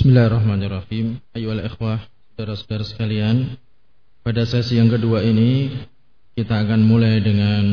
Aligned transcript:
Bismillahirrahmanirrahim. 0.00 1.20
Ayolah 1.36 1.68
ikhwah, 1.68 2.00
saudara-saudara 2.32 2.88
sekalian. 2.88 3.60
Pada 4.24 4.48
sesi 4.48 4.80
yang 4.80 4.88
kedua 4.88 5.20
ini 5.20 5.76
kita 6.32 6.56
akan 6.56 6.88
mulai 6.88 7.20
dengan 7.20 7.64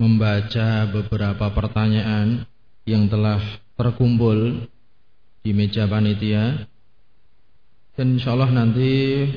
membaca 0.00 0.88
beberapa 0.88 1.52
pertanyaan 1.52 2.48
yang 2.88 3.04
telah 3.04 3.36
terkumpul 3.76 4.64
di 5.44 5.52
meja 5.52 5.84
panitia. 5.84 6.64
Dan 8.00 8.16
insya 8.16 8.32
Allah 8.32 8.48
nanti 8.48 9.28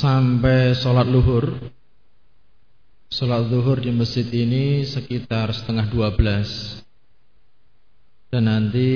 sampai 0.00 0.72
sholat 0.80 1.12
luhur 1.12 1.60
Sholat 3.12 3.52
luhur 3.52 3.84
di 3.84 3.92
masjid 3.92 4.24
ini 4.32 4.88
sekitar 4.88 5.52
setengah 5.52 5.92
dua 5.92 6.16
belas 6.16 6.80
dan 8.34 8.50
nanti 8.50 8.90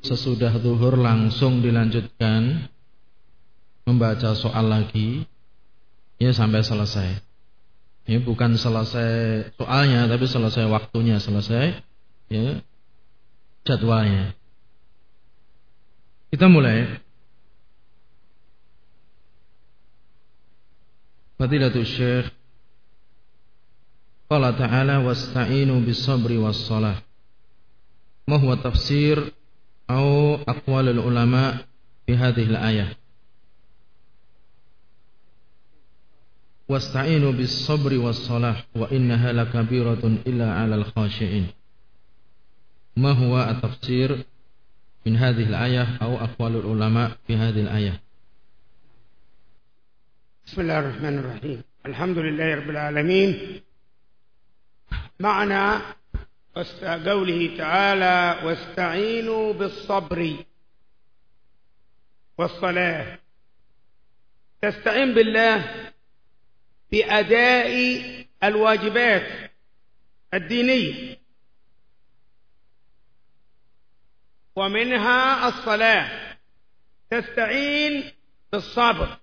sesudah 0.00 0.56
zuhur 0.64 0.96
langsung 0.96 1.60
dilanjutkan 1.60 2.72
membaca 3.84 4.32
soal 4.32 4.64
lagi 4.64 5.28
ya 6.16 6.32
sampai 6.32 6.64
selesai. 6.64 7.20
Ya 8.08 8.16
bukan 8.24 8.56
selesai 8.56 9.52
soalnya 9.60 10.08
tapi 10.08 10.24
selesai 10.24 10.64
waktunya, 10.72 11.20
selesai 11.20 11.84
ya 12.32 12.64
jadwalnya. 13.68 14.32
Kita 16.32 16.48
mulai. 16.48 17.04
Fadilatul 21.36 21.84
Syekh 21.84 22.32
Qala 24.32 24.56
ta'ala 24.56 25.04
wasta'inu 25.04 25.76
bis 25.84 26.02
sabri 26.02 26.40
was 26.40 26.56
salah 26.64 27.07
ما 28.28 28.36
هو 28.36 28.54
تفسير 28.54 29.32
أو 29.90 30.34
أقوال 30.34 30.88
العلماء 30.88 31.66
في 32.06 32.16
هذه 32.16 32.42
الآية. 32.42 32.96
واستعينوا 36.68 37.32
بالصبر 37.32 37.98
والصلاة 37.98 38.56
وإنها 38.74 39.32
لكبيرة 39.32 40.04
إلا 40.26 40.52
على 40.52 40.74
الخاشعين. 40.74 41.46
ما 42.96 43.12
هو 43.12 43.50
التفسير 43.50 44.24
من 45.06 45.16
هذه 45.16 45.42
الآية 45.42 45.96
أو 46.02 46.16
أقوال 46.16 46.56
العلماء 46.56 47.16
في 47.26 47.36
هذه 47.36 47.60
الآية؟ 47.60 48.00
بسم 50.46 50.60
الله 50.60 50.78
الرحمن 50.78 51.18
الرحيم. 51.18 51.62
الحمد 51.86 52.18
لله 52.18 52.54
رب 52.54 52.70
العالمين. 52.70 53.60
معنى 55.20 55.82
قوله 56.56 57.56
تعالى 57.58 58.46
واستعينوا 58.46 59.52
بالصبر 59.52 60.44
والصلاة. 62.38 63.18
تستعين 64.62 65.14
بالله 65.14 65.92
بأداء 66.92 68.02
الواجبات 68.44 69.50
الدينية. 70.34 71.18
ومنها 74.56 75.48
الصلاة. 75.48 76.36
تستعين 77.10 78.12
بالصبر. 78.52 79.16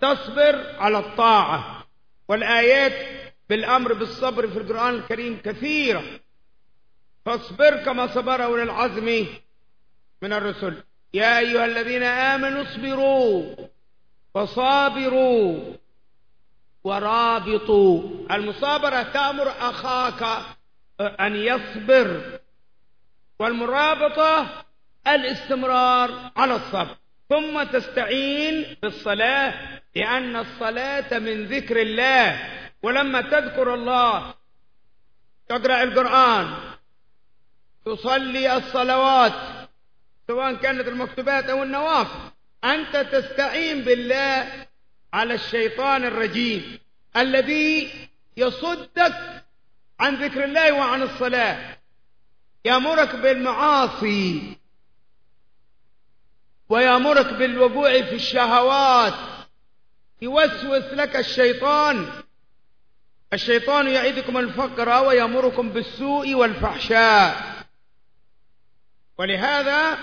تصبر 0.00 0.76
على 0.76 0.98
الطاعة. 0.98 1.88
والآيات 2.28 3.28
بالأمر 3.48 3.92
بالصبر 3.92 4.48
في 4.48 4.58
القرآن 4.58 4.94
الكريم 4.94 5.40
كثيرة. 5.44 6.20
فاصبر 7.28 7.76
كما 7.76 8.06
صبر 8.06 8.44
أولي 8.44 8.62
العزم 8.62 9.26
من 10.22 10.32
الرسل. 10.32 10.82
يا 11.14 11.38
أيها 11.38 11.64
الذين 11.64 12.02
آمنوا 12.02 12.62
اصبروا 12.62 13.54
وصابروا 14.34 15.74
ورابطوا. 16.84 18.02
المصابرة 18.30 19.02
تأمر 19.02 19.48
أخاك 19.48 20.42
أن 21.00 21.36
يصبر 21.36 22.38
والمرابطة 23.38 24.64
الاستمرار 25.06 26.30
على 26.36 26.54
الصبر. 26.56 26.96
ثم 27.28 27.62
تستعين 27.62 28.76
بالصلاة 28.82 29.80
لأن 29.96 30.36
الصلاة 30.36 31.18
من 31.18 31.44
ذكر 31.44 31.82
الله. 31.82 32.40
ولما 32.82 33.20
تذكر 33.20 33.74
الله 33.74 34.34
تقرأ 35.48 35.82
القرآن. 35.82 36.67
تصلي 37.88 38.56
الصلوات 38.56 39.32
سواء 40.26 40.54
كانت 40.54 40.88
المكتوبات 40.88 41.44
أو 41.44 41.62
النوافل 41.62 42.30
أنت 42.64 42.96
تستعين 42.96 43.84
بالله 43.84 44.66
على 45.12 45.34
الشيطان 45.34 46.04
الرجيم 46.04 46.78
الذي 47.16 47.92
يصدك 48.36 49.44
عن 50.00 50.14
ذكر 50.14 50.44
الله 50.44 50.72
وعن 50.72 51.02
الصلاة 51.02 51.78
يأمرك 52.64 53.16
بالمعاصي 53.16 54.56
ويأمرك 56.68 57.32
بالوقوع 57.32 58.02
في 58.02 58.14
الشهوات 58.14 59.14
يوسوس 60.22 60.84
لك 60.92 61.16
الشيطان. 61.16 62.06
الشيطان 63.32 63.88
يعيدكم 63.88 64.38
الفقر 64.38 65.06
ويأمركم 65.06 65.68
بالسوء 65.68 66.34
والفحشاء. 66.34 67.57
ولهذا 69.18 69.98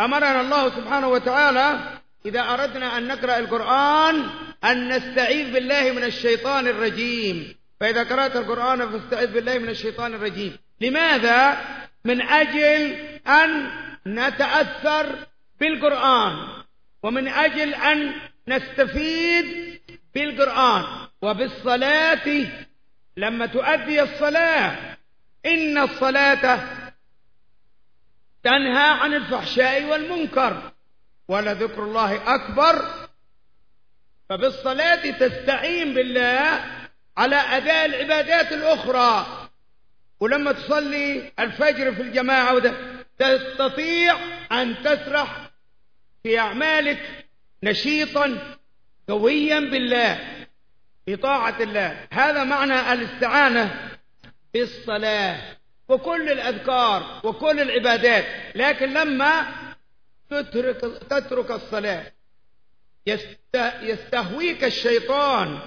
أمرنا 0.00 0.40
الله 0.40 0.68
سبحانه 0.70 1.08
وتعالى 1.08 1.78
إذا 2.26 2.40
أردنا 2.40 2.98
أن 2.98 3.08
نقرأ 3.08 3.38
القرآن 3.38 4.30
أن 4.64 4.88
نستعيذ 4.88 5.52
بالله 5.52 5.92
من 5.92 6.04
الشيطان 6.04 6.66
الرجيم. 6.68 7.54
فإذا 7.80 8.02
قرأت 8.02 8.36
القرآن 8.36 8.90
فاستعذ 8.90 9.26
بالله 9.26 9.58
من 9.58 9.68
الشيطان 9.68 10.14
الرجيم. 10.14 10.56
لماذا؟ 10.80 11.58
من 12.04 12.22
أجل 12.22 12.96
أن 13.26 13.70
نتأثر 14.06 15.06
بالقرآن. 15.60 16.36
ومن 17.02 17.28
أجل 17.28 17.74
أن 17.74 18.12
نستفيد 18.48 19.80
بالقرآن. 20.14 20.84
وبالصلاة 21.22 22.46
لما 23.16 23.46
تؤدي 23.46 24.02
الصلاة. 24.02 24.96
إن 25.46 25.78
الصلاة 25.78 26.58
تنهى 28.42 28.88
عن 28.88 29.14
الفحشاء 29.14 29.84
والمنكر 29.84 30.72
ولذكر 31.28 31.84
الله 31.84 32.34
أكبر. 32.34 32.84
فبالصلاة 34.28 35.10
تستعين 35.10 35.94
بالله 35.94 36.64
على 37.16 37.36
أداء 37.36 37.86
العبادات 37.86 38.52
الأخرى. 38.52 39.26
ولما 40.20 40.52
تصلي 40.52 41.32
الفجر 41.38 41.94
في 41.94 42.02
الجماعة 42.02 42.74
تستطيع 43.18 44.16
أن 44.52 44.82
تسرح 44.82 45.50
في 46.22 46.38
أعمالك 46.38 47.26
نشيطا 47.62 48.56
قويا 49.08 49.60
بالله 49.60 50.46
في 51.06 51.16
طاعة 51.16 51.62
الله. 51.62 52.06
هذا 52.10 52.44
معنى 52.44 52.92
الاستعانة 52.92 53.90
بالصلاة. 54.54 55.56
وكل 55.88 56.28
الأذكار 56.30 57.20
وكل 57.24 57.60
العبادات 57.60 58.56
لكن 58.56 58.92
لما 58.92 59.46
تترك, 60.30 60.80
تترك 61.10 61.50
الصلاة 61.50 62.12
يستهويك 63.82 64.64
الشيطان 64.64 65.60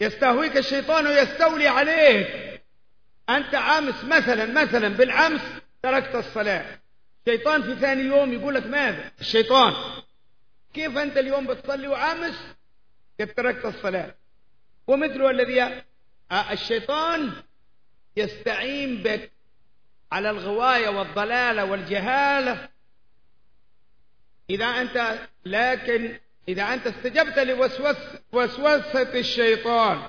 يستهويك 0.00 0.56
الشيطان 0.56 1.06
ويستولي 1.06 1.68
عليك. 1.68 2.60
أنت 3.30 3.54
عامس 3.54 4.04
مثلا 4.04 4.62
مثلا 4.64 4.88
بالأمس 4.88 5.40
تركت 5.82 6.14
الصلاة. 6.14 6.80
الشيطان 7.26 7.62
في 7.62 7.80
ثاني 7.80 8.02
يوم 8.02 8.32
يقول 8.32 8.54
لك 8.54 8.66
ماذا؟ 8.66 9.12
الشيطان. 9.20 9.74
كيف 10.74 10.98
أنت 10.98 11.16
اليوم 11.16 11.46
بتصلي 11.46 11.86
قد 13.20 13.34
تركت 13.34 13.64
الصلاة. 13.64 14.14
ومثل 14.86 15.30
الذي 15.30 15.82
الشيطان 16.52 17.32
يستعين 18.16 19.02
بك 19.02 19.32
على 20.12 20.30
الغواية 20.30 20.88
والضلالة 20.88 21.64
والجهالة. 21.64 22.68
إذا 24.50 24.66
أنت 24.66 25.28
لكن 25.46 26.18
إذا 26.48 26.62
أنت 26.62 26.86
استجبت 26.86 27.38
لوسوسة 27.38 29.18
الشيطان. 29.18 30.08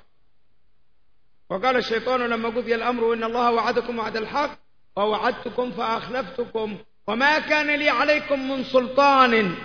وقال 1.50 1.75
الشيطان 1.75 2.19
لما 2.19 2.50
قضي 2.50 2.75
الأمر 2.75 3.13
إن 3.13 3.24
الله 3.24 3.51
وعدكم 3.51 4.00
وعد 4.00 4.18
الحق 4.18 4.59
ووعدتكم 4.95 5.71
فأخلفتكم 5.71 6.77
وما 7.07 7.39
كان 7.39 7.80
لي 7.80 7.89
عليكم 7.89 8.51
من 8.51 8.63
سلطان 8.63 9.56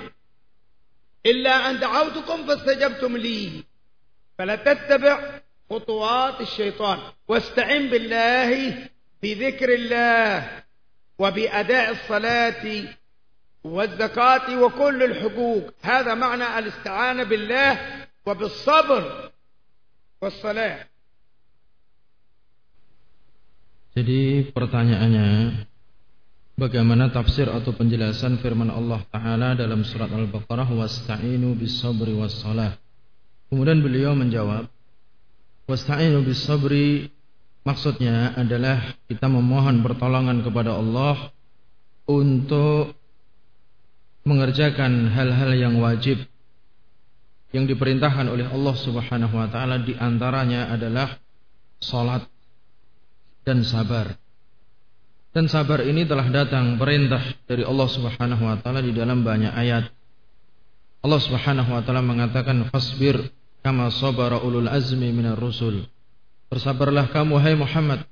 إلا 1.27 1.71
أن 1.71 1.79
دعوتكم 1.81 2.47
فاستجبتم 2.47 3.17
لي. 3.17 3.65
فلا 4.39 4.57
تتبع 4.57 5.41
خطوات 5.71 6.41
الشيطان 6.41 6.99
واستعن 7.29 7.91
بالله 7.91 8.51
بذكر 9.23 9.69
الله 9.75 10.63
وبأداء 11.19 11.91
الصلاة 11.91 12.65
والزكاة 13.65 14.63
وكل 14.63 15.03
الحقوق 15.03 15.65
هذا 15.83 16.15
معنى 16.15 16.59
الاستعانة 16.59 17.23
بالله 17.23 17.73
وبالصبر 18.27 19.03
والصلاة 20.23 20.79
Jadi 23.97 24.53
pertanyaannya 24.53 25.57
Bagaimana 26.57 27.09
tafsir 27.09 27.49
atau 27.49 27.73
penjelasan 27.73 28.37
firman 28.45 28.69
Allah 28.69 29.01
Ta'ala 29.09 29.57
dalam 29.57 29.85
surat 29.89 30.13
Al-Baqarah 30.13 30.69
Wasta'inu 30.69 31.57
bis 31.57 31.81
sabri 31.81 32.13
was 32.13 32.37
salah 32.37 32.77
Kemudian 33.49 33.81
beliau 33.81 34.13
menjawab 34.13 34.69
Wasta'inu 35.67 36.23
bis 36.23 36.47
sabri 36.47 37.11
Maksudnya 37.67 38.39
adalah 38.39 38.95
kita 39.11 39.27
memohon 39.27 39.83
pertolongan 39.83 40.47
kepada 40.47 40.79
Allah 40.79 41.35
untuk 42.07 42.95
mengerjakan 44.23 45.11
hal-hal 45.11 45.51
yang 45.51 45.75
wajib 45.83 46.23
yang 47.51 47.67
diperintahkan 47.67 48.31
oleh 48.31 48.47
Allah 48.47 48.75
Subhanahu 48.79 49.35
wa 49.35 49.51
taala 49.51 49.83
di 49.83 49.99
antaranya 49.99 50.71
adalah 50.71 51.19
salat 51.83 52.23
dan 53.43 53.67
sabar. 53.67 54.15
Dan 55.35 55.51
sabar 55.51 55.83
ini 55.83 56.07
telah 56.07 56.31
datang 56.31 56.79
perintah 56.79 57.23
dari 57.51 57.67
Allah 57.67 57.89
Subhanahu 57.91 58.47
wa 58.47 58.63
taala 58.63 58.79
di 58.79 58.95
dalam 58.95 59.27
banyak 59.27 59.51
ayat. 59.51 59.91
Allah 61.03 61.19
Subhanahu 61.19 61.71
wa 61.75 61.83
taala 61.83 62.07
mengatakan 62.07 62.63
fasbir 62.71 63.27
kama 63.67 63.91
sabara 63.91 64.39
ulul 64.47 64.71
azmi 64.71 65.11
minar 65.11 65.35
rusul. 65.35 65.83
Bersabarlah 66.47 67.11
kamu 67.11 67.35
hai 67.43 67.59
Muhammad 67.59 68.07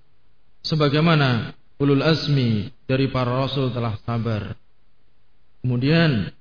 sebagaimana 0.66 1.54
ulul 1.78 2.02
azmi 2.02 2.74
dari 2.90 3.06
para 3.06 3.30
rasul 3.30 3.70
telah 3.70 3.94
sabar. 4.02 4.58
Kemudian 5.62 6.34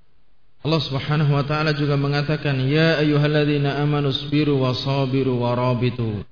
Allah 0.65 0.81
Subhanahu 0.81 1.29
wa 1.29 1.45
taala 1.45 1.77
juga 1.77 1.93
mengatakan 1.93 2.57
ya 2.65 2.97
ayyuhalladzina 3.05 3.77
amanu 3.85 4.09
sabiru 4.09 4.65
wasabiru 4.65 5.45
warabitu. 5.45 6.25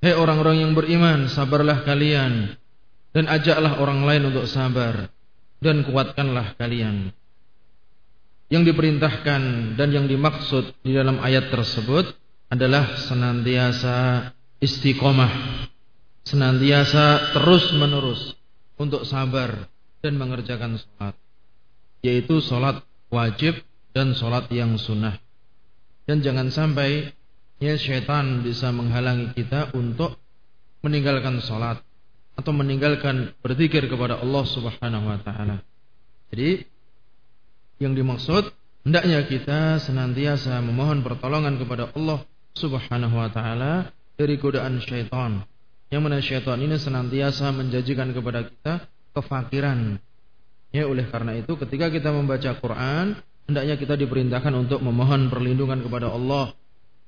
Hai 0.00 0.16
orang-orang 0.16 0.64
yang 0.64 0.72
beriman, 0.72 1.28
sabarlah 1.28 1.84
kalian 1.84 2.56
dan 3.12 3.28
ajaklah 3.28 3.84
orang 3.84 4.08
lain 4.08 4.32
untuk 4.32 4.48
sabar 4.48 5.12
dan 5.60 5.84
kuatkanlah 5.84 6.56
kalian. 6.56 7.12
Yang 8.48 8.72
diperintahkan 8.72 9.76
dan 9.76 9.88
yang 9.92 10.08
dimaksud 10.08 10.72
di 10.80 10.96
dalam 10.96 11.20
ayat 11.20 11.52
tersebut 11.52 12.16
adalah 12.48 12.96
senantiasa 12.96 14.32
istiqomah 14.58 15.32
senantiasa 16.28 17.32
terus 17.32 17.72
menerus 17.72 18.36
untuk 18.76 19.08
sabar 19.08 19.64
dan 20.04 20.20
mengerjakan 20.20 20.76
sholat 20.76 21.16
yaitu 22.04 22.44
sholat 22.44 22.84
wajib 23.08 23.56
dan 23.96 24.12
sholat 24.12 24.46
yang 24.52 24.76
sunnah. 24.76 25.16
Dan 26.04 26.20
jangan 26.20 26.52
sampai 26.52 27.10
ya 27.58 27.74
syaitan 27.80 28.44
bisa 28.44 28.70
menghalangi 28.70 29.34
kita 29.34 29.72
untuk 29.74 30.20
meninggalkan 30.84 31.40
sholat 31.42 31.80
atau 32.38 32.52
meninggalkan 32.54 33.34
berzikir 33.42 33.90
kepada 33.90 34.22
Allah 34.22 34.44
subhanahu 34.46 35.10
wa 35.10 35.18
ta'ala. 35.18 35.56
Jadi 36.30 36.62
yang 37.78 37.94
dimaksud 37.94 38.50
hendaknya 38.82 39.26
kita 39.26 39.78
senantiasa 39.82 40.58
memohon 40.62 41.02
pertolongan 41.02 41.58
kepada 41.58 41.90
Allah 41.94 42.26
subhanahu 42.58 43.14
wa 43.14 43.30
ta'ala 43.30 43.94
dari 44.18 44.34
godaan 44.38 44.82
syaitan. 44.82 45.46
Yang 45.88 46.02
mana 46.04 46.18
syaitan 46.20 46.58
ini 46.60 46.76
senantiasa 46.76 47.54
menjanjikan 47.54 48.12
kepada 48.12 48.44
kita 48.44 48.74
kefakiran. 49.16 50.02
Ya, 50.68 50.84
oleh 50.84 51.08
karena 51.08 51.38
itu 51.38 51.56
ketika 51.56 51.88
kita 51.88 52.12
membaca 52.12 52.52
Quran, 52.60 53.16
hendaknya 53.48 53.80
kita 53.80 53.96
diperintahkan 53.96 54.52
untuk 54.52 54.84
memohon 54.84 55.32
perlindungan 55.32 55.80
kepada 55.80 56.12
Allah 56.12 56.52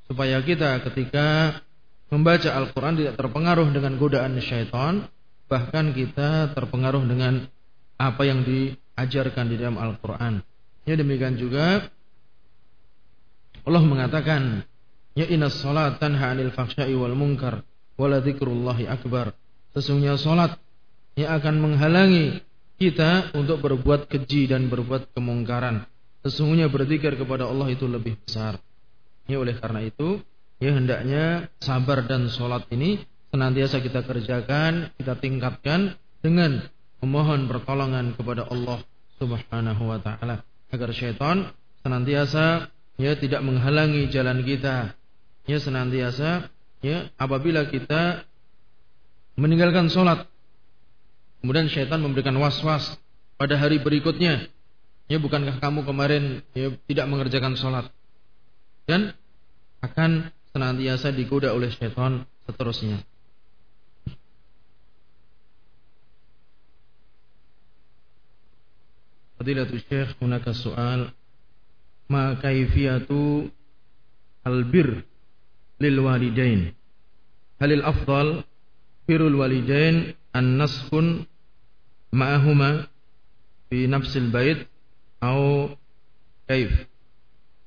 supaya 0.08 0.40
kita 0.40 0.80
ketika 0.90 1.60
membaca 2.08 2.50
Al-Quran 2.50 2.98
tidak 2.98 3.14
terpengaruh 3.20 3.68
dengan 3.70 3.94
godaan 4.00 4.40
syaitan, 4.42 5.06
bahkan 5.46 5.92
kita 5.92 6.50
terpengaruh 6.56 7.04
dengan 7.04 7.46
apa 8.00 8.22
yang 8.24 8.42
diajarkan 8.42 9.44
di 9.52 9.56
dalam 9.60 9.76
Al-Quran. 9.76 10.40
Ya 10.88 10.94
demikian 10.96 11.36
juga 11.36 11.88
Allah 13.64 13.82
mengatakan 13.84 14.64
Ya 15.18 15.26
inna 15.26 15.50
salat 15.50 15.98
tanha 15.98 16.30
anil 16.30 16.54
fahsya'i 16.54 16.94
wal 16.94 17.18
munkar 17.18 17.66
wala 17.98 18.22
dzikrullahi 18.22 18.86
akbar. 18.86 19.34
Sesungguhnya 19.74 20.14
salat 20.16 20.56
yang 21.18 21.34
akan 21.36 21.54
menghalangi 21.58 22.40
kita 22.78 23.34
untuk 23.36 23.60
berbuat 23.60 24.06
keji 24.06 24.48
dan 24.48 24.70
berbuat 24.70 25.12
kemungkaran. 25.12 25.84
Sesungguhnya 26.22 26.70
berzikir 26.70 27.18
kepada 27.18 27.50
Allah 27.50 27.68
itu 27.68 27.84
lebih 27.90 28.16
besar. 28.22 28.56
Ya 29.26 29.36
oleh 29.36 29.58
karena 29.58 29.84
itu, 29.84 30.22
ya 30.62 30.72
hendaknya 30.72 31.52
sabar 31.60 32.06
dan 32.06 32.30
salat 32.32 32.64
ini 32.72 33.02
senantiasa 33.34 33.82
kita 33.82 34.06
kerjakan, 34.06 34.94
kita 34.96 35.14
tingkatkan 35.18 36.00
dengan 36.24 36.64
memohon 37.04 37.46
pertolongan 37.50 38.16
kepada 38.16 38.48
Allah 38.48 38.80
Subhanahu 39.20 39.82
wa 39.84 39.98
taala 40.00 40.49
agar 40.70 40.90
syaitan 40.94 41.50
senantiasa 41.82 42.70
ya 42.96 43.12
tidak 43.18 43.42
menghalangi 43.42 44.08
jalan 44.08 44.46
kita. 44.46 44.94
Ya 45.44 45.58
senantiasa 45.58 46.48
ya 46.80 47.10
apabila 47.18 47.66
kita 47.66 48.24
meninggalkan 49.34 49.90
sholat 49.90 50.30
kemudian 51.42 51.66
syaitan 51.66 51.98
memberikan 51.98 52.36
was-was 52.38 52.96
pada 53.34 53.58
hari 53.58 53.82
berikutnya. 53.82 54.46
Ya 55.10 55.18
bukankah 55.18 55.58
kamu 55.58 55.82
kemarin 55.82 56.46
ya 56.54 56.70
tidak 56.86 57.06
mengerjakan 57.10 57.58
sholat? 57.58 57.90
Dan 58.86 59.10
akan 59.82 60.30
senantiasa 60.54 61.10
digoda 61.10 61.50
oleh 61.50 61.74
syaitan 61.74 62.26
seterusnya 62.46 63.09
Fadilatul 69.40 69.80
Syekh 69.88 70.20
hunaka 70.20 70.52
soal 70.52 71.16
ma 72.12 72.36
kaifiyatu 72.36 73.48
albir 74.44 75.00
للوالدين؟ 75.80 76.74
هل 77.62 77.72
الأفضل 77.72 78.44
بر 79.08 79.26
الوالدين 79.26 80.14
أن 80.36 80.62
نسكن 80.62 81.24
معهما 82.12 82.86
في 83.70 83.86
نفس 83.86 84.16
البيت 84.16 84.66
أو 85.22 85.68
كيف؟ 86.48 86.86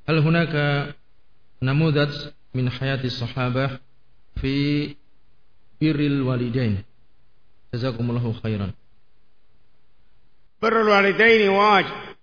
هل 0.09 0.17
هناك 0.17 0.53
نموذج 1.61 2.13
من 2.53 2.69
حياة 2.69 3.03
الصحابة 3.03 3.79
في 4.35 4.87
بر 5.81 5.99
الوالدين؟ 5.99 6.83
جزاكم 7.73 8.09
الله 8.09 8.33
خيرا. 8.33 8.71
بر 10.63 10.81
الوالدين 10.81 11.49
واجب. 11.49 12.15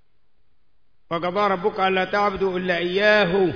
وقضى 1.11 1.53
ربك 1.53 1.81
ألا 1.81 2.05
تعبدوا 2.05 2.59
إلا 2.59 2.77
إياه. 2.77 3.53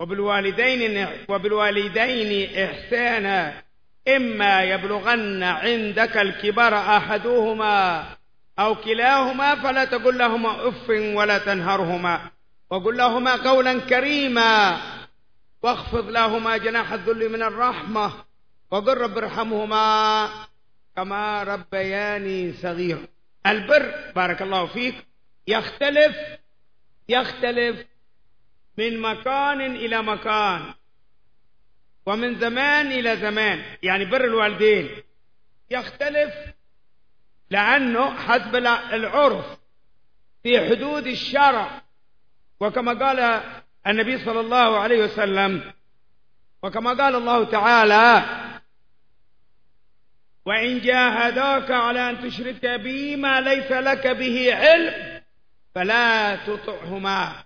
وبالوالدين 0.00 1.08
وبالوالدين 1.28 2.58
إحسانا 2.64 3.62
إما 4.08 4.62
يبلغن 4.62 5.42
عندك 5.42 6.16
الكبر 6.16 6.74
أحدهما 6.74 8.04
أو 8.58 8.74
كلاهما 8.74 9.54
فلا 9.54 9.84
تقل 9.84 10.18
لهما 10.18 10.68
أف 10.68 10.90
ولا 10.90 11.38
تنهرهما. 11.38 12.20
وقل 12.70 12.96
لهما 12.96 13.36
قولا 13.36 13.80
كريما. 13.80 14.80
واخفض 15.62 16.08
لهما 16.10 16.56
جناح 16.56 16.92
الذل 16.92 17.28
من 17.28 17.42
الرحمة. 17.42 18.12
وقل 18.70 18.98
رب 18.98 19.18
ارحمهما 19.18 20.28
كما 20.96 21.42
ربياني 21.42 22.52
صغير 22.52 23.13
البر 23.46 24.12
بارك 24.16 24.42
الله 24.42 24.66
فيك 24.66 25.06
يختلف 25.46 26.16
يختلف 27.08 27.86
من 28.78 29.00
مكان 29.00 29.60
إلى 29.60 30.02
مكان 30.02 30.74
ومن 32.06 32.38
زمان 32.38 32.86
إلى 32.86 33.16
زمان 33.16 33.62
يعني 33.82 34.04
بر 34.04 34.24
الوالدين. 34.24 35.02
يختلف 35.70 36.34
لأنه 37.50 38.14
حسب 38.14 38.56
العرف 38.56 39.58
في 40.42 40.68
حدود 40.68 41.06
الشرع. 41.06 41.82
وكما 42.60 42.92
قال 43.06 43.42
النبي 43.86 44.24
صلى 44.24 44.40
الله 44.40 44.78
عليه 44.78 45.04
وسلم 45.04 45.72
وكما 46.62 46.94
قال 46.94 47.14
الله 47.14 47.44
تعالى 47.44 48.24
وإن 50.44 50.80
جاهداك 50.80 51.70
على 51.70 52.10
أن 52.10 52.20
تشرك 52.30 52.66
بي 52.66 53.16
ما 53.16 53.40
ليس 53.40 53.72
لك 53.72 54.06
به 54.06 54.54
علم 54.54 55.22
فلا 55.74 56.36
تطعهما. 56.36 57.44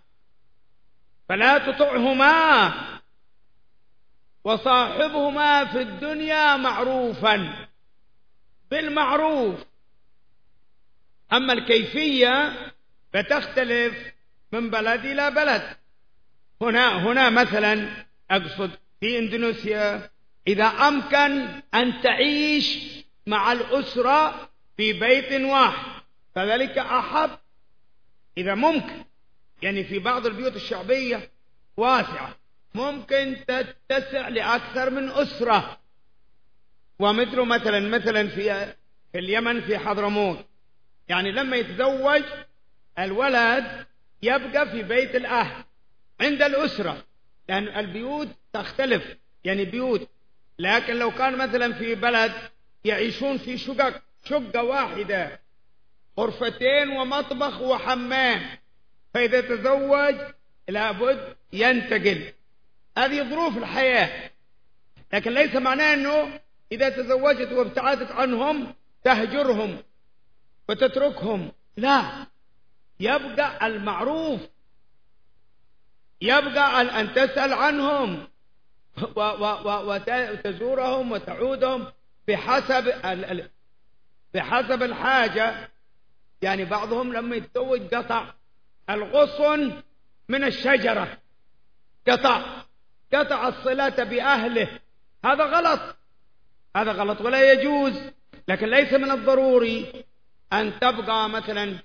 فلا 1.28 1.59
تطعهما. 1.59 2.75
وصاحبهما 4.45 5.64
في 5.64 5.81
الدنيا 5.81 6.57
معروفا 6.57 7.67
بالمعروف. 8.71 9.64
أما 11.33 11.52
الكيفية 11.52 12.52
فتختلف 13.12 14.12
من 14.52 14.71
بلد 14.71 15.05
إلى 15.05 15.31
بلد. 15.31 15.76
هنا 16.62 17.07
هنا 17.07 17.31
مثلا 17.31 17.88
أقصد 18.31 18.71
في 19.00 19.19
إندونيسيا 19.19 20.11
إذا 20.49 20.64
أمكن 20.64 21.49
أن 21.75 22.02
تعيش 22.02 22.78
مع 23.26 23.52
الأسرة 23.52 24.49
في 24.76 24.93
بيت 24.93 25.33
واحد 25.40 26.02
فذلك 26.35 26.78
أحب 26.78 27.31
إذا 28.38 28.55
ممكن. 28.55 29.05
يعني 29.62 29.85
في 29.85 29.99
بعض 29.99 30.26
البيوت 30.26 30.57
الشعبية 30.57 31.31
واسعة 31.76 32.37
ممكن 32.75 33.37
تتسع 33.49 34.28
لأكثر 34.28 34.90
من 34.90 35.09
أسرة. 35.11 35.78
ومثل 36.99 37.40
مثلا 37.40 37.81
مثلا 37.81 38.28
في 38.28 38.75
في 39.12 39.19
اليمن 39.19 39.61
في 39.61 39.78
حضرموت. 39.78 40.47
يعني 41.09 41.33
لما 41.33 41.57
يتزوج 41.57 42.23
الولد 42.99 43.87
يبقى 44.23 44.71
في 44.71 44.83
بيت 44.83 45.17
الأهل 45.17 45.64
عند 46.21 46.43
الأسرة 46.43 47.05
لأن 47.49 47.69
البيوت 47.69 48.28
تختلف. 48.52 49.17
يعني 49.45 49.64
بيوت 49.64 50.09
لكن 50.58 50.96
لو 50.96 51.10
كان 51.10 51.36
مثلا 51.36 51.72
في 51.72 51.94
بلد 51.94 52.32
يعيشون 52.84 53.38
في 53.38 53.58
شقق 53.58 54.02
شقة 54.24 54.62
واحدة 54.62 55.40
غرفتين 56.18 56.88
ومطبخ 56.90 57.60
وحمام 57.60 58.58
فإذا 59.14 59.40
تزوج 59.40 60.14
لابد 60.68 61.36
ينتقل. 61.52 62.32
هذه 62.98 63.30
ظروف 63.30 63.56
الحياة. 63.56 64.30
لكن 65.12 65.32
ليس 65.32 65.56
معناه 65.56 65.94
أنه 65.94 66.40
إذا 66.72 66.88
تزوجت 66.88 67.52
وابتعدت 67.52 68.12
عنهم 68.12 68.74
تهجرهم 69.04 69.82
وتتركهم. 70.68 71.52
لا. 71.76 72.26
يبقى 73.00 73.66
المعروف. 73.66 74.40
يبقى 76.20 77.00
أن 77.00 77.14
تسأل 77.14 77.52
عنهم. 77.52 78.28
وتزورهم 80.30 81.12
وتعودهم 81.12 81.87
بحسب 82.28 82.92
بحسب 84.35 84.83
الحاجة. 84.83 85.71
يعني 86.42 86.64
بعضهم 86.64 87.12
لما 87.12 87.37
يتزوج 87.37 87.95
قطع 87.95 88.35
الغصن 88.90 89.83
من 90.28 90.45
الشجرة. 90.45 91.18
قطع 92.09 92.62
قطع 93.14 93.49
الصلة 93.49 94.04
بأهله. 94.04 94.68
هذا 95.25 95.45
غلط. 95.45 95.97
هذا 96.76 96.92
غلط 96.92 97.21
ولا 97.21 97.52
يجوز. 97.52 98.00
لكن 98.49 98.68
ليس 98.68 98.92
من 98.92 99.11
الضروري 99.11 100.04
أن 100.52 100.80
تبقى 100.80 101.28
مثلا 101.28 101.78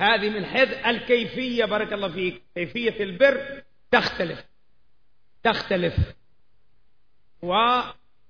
هذه 0.00 0.30
من 0.30 0.46
حيث 0.46 0.86
الكيفية 0.86 1.64
بارك 1.64 1.92
الله 1.92 2.08
فيك 2.08 2.42
كيفية 2.54 3.02
البر 3.04 3.62
تختلف 3.90 4.44
تختلف. 5.42 5.94
و 7.42 7.54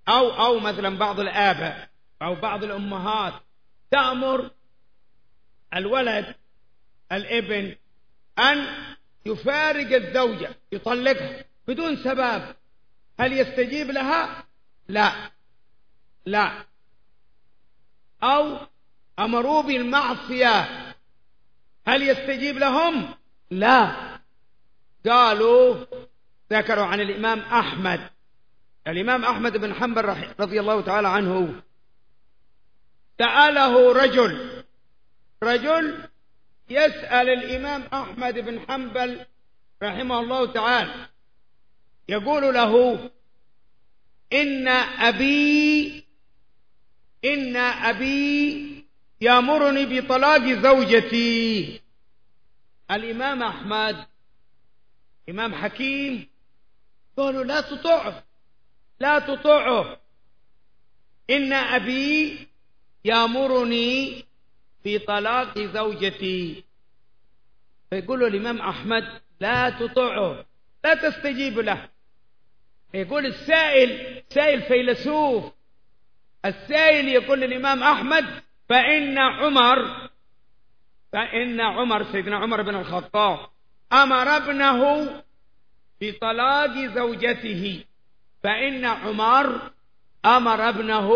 أو 0.09 0.31
أو 0.31 0.61
مثلا 0.61 0.99
بعض 0.99 1.21
الآباء 1.21 1.88
أو 2.23 2.35
بعض 2.35 2.65
الأمهات 2.65 3.33
تأمر 3.91 4.50
الولد 5.75 6.35
الابن 7.12 7.77
أن 8.38 8.67
يفارق 9.27 9.95
الزوجة 9.95 10.57
يطلقها 10.73 11.45
بدون 11.69 11.97
سبب. 11.97 12.55
هل 13.21 13.33
يستجيب 13.33 13.91
لها؟ 13.91 14.45
لا. 14.88 15.31
لا. 16.27 16.65
أو 18.23 18.59
أمروا 19.19 19.62
بالمعصية. 19.62 20.69
هل 21.87 22.03
يستجيب 22.03 22.59
لهم؟ 22.59 23.15
لا. 23.50 24.09
قالوا 25.07 25.85
ذكروا 26.53 26.85
عن 26.85 27.00
الإمام 27.00 27.41
أحمد 27.41 28.11
الإمام 28.88 29.25
أحمد 29.25 29.57
بن 29.57 29.75
حنبل 29.75 30.35
رضي 30.40 30.61
الله 30.61 30.80
تعالى 30.80 31.09
عنه 31.09 31.62
سأله 33.18 33.92
رجل 33.92 34.62
رجل 35.42 36.09
يسأل 36.71 37.28
الإمام 37.28 37.83
أحمد 37.83 38.35
بن 38.38 38.61
حنبل 38.61 39.26
رحمه 39.83 40.21
الله 40.21 40.52
تعالى 40.52 41.09
يقول 42.09 42.54
له 42.54 43.11
إن 44.33 44.68
أبي 44.68 46.04
إن 47.25 47.57
أبي 47.57 48.85
يأمرني 49.21 50.00
بطلاق 50.00 50.45
زوجتي. 50.62 51.80
الإمام 52.90 53.42
أحمد 53.42 54.07
إمام 55.28 55.54
حكيم 55.54 56.28
قالوا 57.16 57.45
لا 57.45 57.61
تطعه. 57.61 58.28
لا 59.00 59.19
تطعه. 59.19 60.00
إن 61.31 61.52
أبي 61.52 62.49
يأمرني 63.05 64.25
في 64.83 64.99
طلاق 64.99 65.59
زوجتي. 65.59 66.64
فيقول 67.90 68.25
الإمام 68.25 68.61
أحمد 68.61 69.21
لا 69.40 69.71
تطعه. 69.71 70.45
لا 70.85 70.95
تستجيب 70.95 71.59
له. 71.59 71.88
يقول 72.95 73.26
السائل 73.26 74.23
سائل 74.28 74.62
فيلسوف. 74.62 75.52
السائل 76.45 77.09
يقول 77.09 77.40
للإمام 77.40 77.83
أحمد 77.83 78.43
فإن 78.69 79.19
عمر 79.19 80.09
فإن 81.12 81.61
عمر 81.61 82.12
سيدنا 82.12 82.37
عمر 82.37 82.62
بن 82.62 82.75
الخطاب 82.75 83.38
أمر 83.93 84.37
ابنه 84.37 85.11
بطلاق 86.00 86.76
زوجته. 86.95 87.85
فإن 88.42 88.85
عمر 88.85 89.71
أمر 90.25 90.68
ابنه 90.68 91.11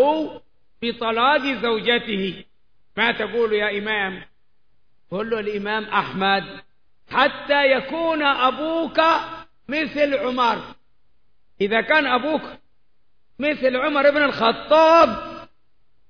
بطلاق 0.81 1.41
زوجته. 1.61 2.43
ما 2.97 3.11
تقول 3.11 3.53
يا 3.53 3.77
إمام؟ 3.77 4.21
قل 5.11 5.29
له 5.29 5.39
الإمام 5.39 5.83
أحمد 5.83 6.43
حتى 7.11 7.71
يكون 7.71 8.23
أبوك 8.23 9.01
مثل 9.67 10.15
عمر. 10.15 10.75
إذا 11.61 11.81
كان 11.81 12.07
أبوك 12.07 12.41
مثل 13.39 13.75
عمر 13.75 14.11
بن 14.11 14.23
الخطاب 14.23 15.33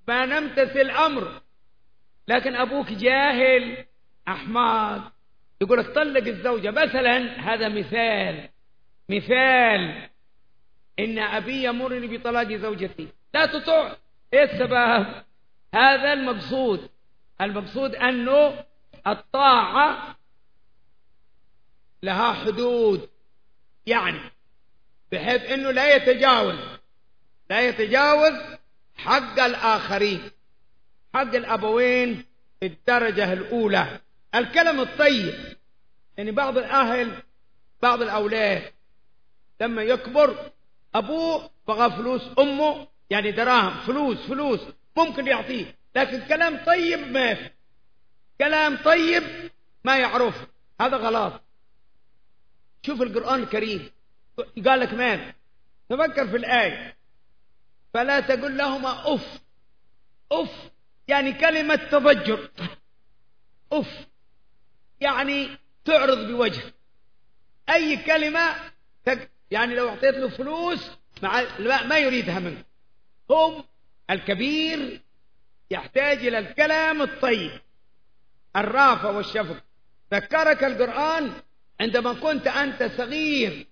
ما 0.07 0.25
الأمر. 0.81 1.41
لكن 2.27 2.55
أبوك 2.55 2.91
جاهل 2.91 3.85
أحمد. 4.27 5.01
يقول 5.61 5.79
لك 5.79 5.95
طلق 5.95 6.27
الزوجة. 6.27 6.71
مثلا 6.71 7.39
هذا 7.53 7.69
مثال. 7.69 8.49
مثال. 9.09 10.09
إن 10.99 11.19
أبي 11.19 11.63
يمرني 11.63 12.17
بطلاق 12.17 12.53
زوجتي. 12.53 13.07
لا 13.33 13.45
تطع 13.45 13.95
إيه 14.33 14.43
السبب؟ 14.43 15.23
هذا 15.73 16.13
المقصود. 16.13 16.89
المقصود 17.41 17.95
أنه 17.95 18.65
الطاعة 19.07 20.17
لها 22.03 22.33
حدود. 22.33 23.09
يعني 23.85 24.19
بحيث 25.11 25.41
أنه 25.41 25.71
لا 25.71 25.95
يتجاوز. 25.95 26.59
لا 27.49 27.67
يتجاوز 27.67 28.33
حق 28.95 29.39
الآخرين. 29.39 30.31
حق 31.13 31.35
الأبوين 31.35 32.25
الدرجة 32.63 33.33
الأولى. 33.33 33.99
الكلم 34.35 34.79
الطيب. 34.79 35.33
يعني 36.17 36.31
بعض 36.31 36.57
الأهل 36.57 37.23
بعض 37.81 38.01
الأولاد 38.01 38.73
لما 39.61 39.83
يكبر 39.83 40.51
أبوه 40.95 41.49
بغى 41.67 41.91
فلوس 41.91 42.21
أمه 42.39 42.87
يعني 43.09 43.31
دراهم 43.31 43.79
فلوس 43.79 44.17
فلوس 44.17 44.59
ممكن 44.97 45.27
يعطيه 45.27 45.75
لكن 45.95 46.21
كلام 46.21 46.65
طيب 46.65 46.99
ما 47.11 47.33
في 47.33 47.49
كلام 48.39 48.77
طيب 48.77 49.23
ما 49.83 49.97
يعرف 49.97 50.47
هذا 50.81 50.97
غلط 50.97 51.41
شوف 52.85 53.01
القرآن 53.01 53.43
الكريم 53.43 53.91
قال 54.65 54.79
لك 54.79 54.93
ماذا 54.93 55.33
تفكر 55.89 56.27
في 56.27 56.37
الآية 56.37 56.97
فلا 57.93 58.19
تقل 58.19 58.57
لهما 58.57 59.13
أف 59.13 59.41
أف 60.31 60.71
يعني 61.07 61.33
كلمة 61.33 61.75
تضجر 61.75 62.49
أف 63.71 64.07
يعني 65.01 65.57
تعرض 65.85 66.27
بوجه 66.27 66.73
أي 67.69 67.97
كلمة 67.97 68.55
يعني 69.53 69.75
لو 69.75 69.89
أعطيت 69.89 70.15
له 70.15 70.29
فلوس 70.29 70.91
مع 71.23 71.43
ما 71.59 71.97
يريدها 71.97 72.39
منك 72.39 72.65
هم 73.29 73.63
الكبير 74.09 75.01
يحتاج 75.71 76.17
إلى 76.17 76.39
الكلام 76.39 77.01
الطيب. 77.01 77.51
الرافة 78.55 79.11
والشفق. 79.11 79.63
ذكرك 80.13 80.63
القرآن 80.63 81.31
عندما 81.81 82.13
كنت 82.13 82.47
أنت 82.47 82.83
صغير. 82.83 83.67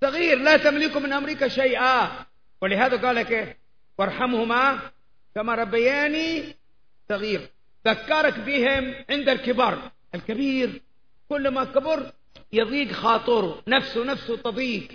صغير 0.00 0.38
لا 0.38 0.56
تملك 0.56 0.96
من 0.96 1.12
أمرك 1.12 1.46
شيئا. 1.46 2.26
ولهذا 2.60 3.06
قال 3.06 3.16
لك 3.16 3.58
وارحمهما 3.98 4.90
كما 5.34 5.54
ربياني 5.54 6.56
صغير. 7.08 7.48
ذكرك 7.86 8.38
بهم 8.38 8.94
عند 9.10 9.28
الكبار. 9.28 9.90
الكبير 10.14 10.82
كل 11.28 11.48
ما 11.48 11.64
كبر 11.64 12.12
يضيق 12.52 12.92
خاطره 12.92 13.62
نفسه 13.68 14.04
نفسه 14.04 14.36
تضيق. 14.36 14.88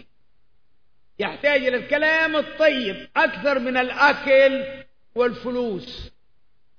يحتاج 1.20 1.66
إلى 1.66 1.78
الكلام 1.78 2.36
الطيب 2.36 3.10
أكثر 3.18 3.60
من 3.60 3.78
الأكل 3.78 4.66
والفلوس. 5.16 6.12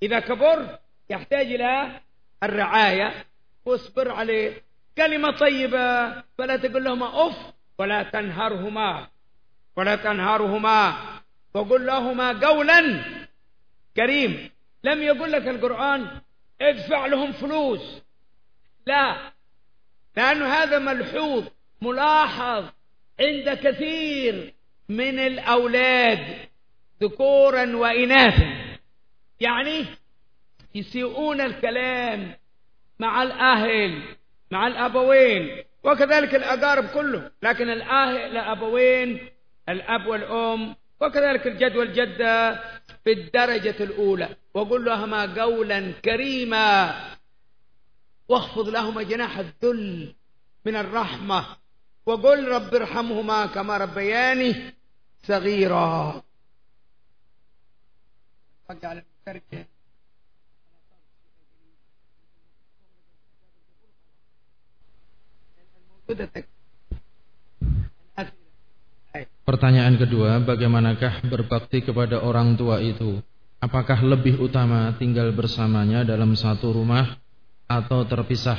إذا 0.03 0.19
كبر 0.19 0.79
يحتاج 1.09 1.45
إلى 1.45 2.01
الرعاية. 2.43 3.25
واصبر 3.65 4.11
عليه. 4.11 4.63
كلمة 4.97 5.31
طيبة 5.31 6.11
فلا 6.37 6.57
تقول 6.57 6.83
لهما 6.83 7.27
أف 7.27 7.37
ولا 7.77 8.03
تنهرهما. 8.03 9.07
ولا 9.75 9.95
تنهرهما. 9.95 10.93
وقل 11.53 11.85
لهما 11.85 12.47
قولا 12.47 13.03
كريم. 13.95 14.49
لم 14.83 15.03
يقول 15.03 15.31
لك 15.31 15.47
القرآن 15.47 16.21
ادفع 16.61 17.05
لهم 17.05 17.31
فلوس. 17.31 18.01
لا. 18.85 19.31
لأنه 20.17 20.45
هذا 20.45 20.79
ملحوظ 20.79 21.47
ملاحظ 21.81 22.65
عند 23.19 23.49
كثير 23.49 24.53
من 24.89 25.19
الأولاد 25.19 26.49
ذكورا 27.01 27.75
وإناثا. 27.75 28.77
يعني 29.39 29.85
يسيئون 30.75 31.41
الكلام 31.41 32.33
مع 32.99 33.23
الأهل 33.23 34.03
مع 34.51 34.67
الأبوين 34.67 35.63
وكذلك 35.83 36.35
الأقارب 36.35 36.85
كله 36.87 37.31
لكن 37.43 37.69
الأهل 37.69 38.17
الأبوين 38.17 39.29
الأب 39.69 40.07
والأم 40.07 40.75
وكذلك 41.01 41.47
الجد 41.47 41.75
والجدة 41.75 42.53
في 43.03 43.11
الدرجة 43.11 43.83
الأولى. 43.83 44.29
وقل 44.53 44.85
لهما 44.85 45.41
قولا 45.41 45.91
كريما. 46.05 46.95
واخفض 48.28 48.68
لهما 48.68 49.02
جناح 49.02 49.38
الذل 49.38 50.14
من 50.64 50.76
الرحمة 50.76 51.40
وقل 52.06 52.48
رب 52.48 52.74
ارحمهما 52.74 53.46
كما 53.46 53.76
ربياني 53.76 54.50
صغيرا 55.28 56.22
على 58.70 59.02
المترجم 59.04 59.64
Pertanyaan 69.44 69.96
kedua, 69.96 70.40
bagaimanakah 70.44 71.24
berbakti 71.28 71.80
kepada 71.80 72.20
orang 72.20 72.56
tua 72.60 72.80
itu? 72.80 73.20
Apakah 73.56 74.04
lebih 74.04 74.36
utama 74.40 74.92
tinggal 75.00 75.32
bersamanya 75.32 76.04
dalam 76.04 76.36
satu 76.36 76.76
rumah 76.76 77.17
atau 77.69 78.01
terpisah? 78.09 78.57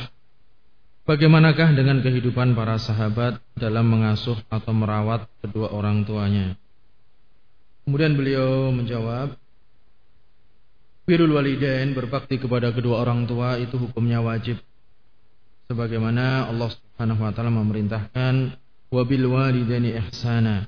Bagaimanakah 1.02 1.74
dengan 1.74 1.98
kehidupan 1.98 2.54
para 2.54 2.78
sahabat 2.78 3.42
dalam 3.58 3.90
mengasuh 3.90 4.38
atau 4.46 4.70
merawat 4.70 5.26
kedua 5.42 5.74
orang 5.74 6.06
tuanya? 6.06 6.54
Kemudian 7.82 8.14
beliau 8.14 8.70
menjawab, 8.70 9.34
Birul 11.10 11.34
walidain 11.34 11.90
berbakti 11.90 12.38
kepada 12.38 12.70
kedua 12.70 13.02
orang 13.02 13.26
tua 13.26 13.58
itu 13.58 13.74
hukumnya 13.74 14.22
wajib. 14.22 14.62
Sebagaimana 15.66 16.46
Allah 16.46 16.70
Subhanahu 16.70 17.26
wa 17.26 17.32
taala 17.34 17.50
memerintahkan 17.50 18.54
wabil 18.94 19.26
walidaini 19.26 19.94
ihsana 19.98 20.66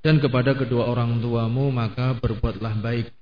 dan 0.00 0.20
kepada 0.20 0.56
kedua 0.56 0.88
orang 0.88 1.20
tuamu 1.20 1.72
maka 1.72 2.16
berbuatlah 2.16 2.72
baik 2.80 3.12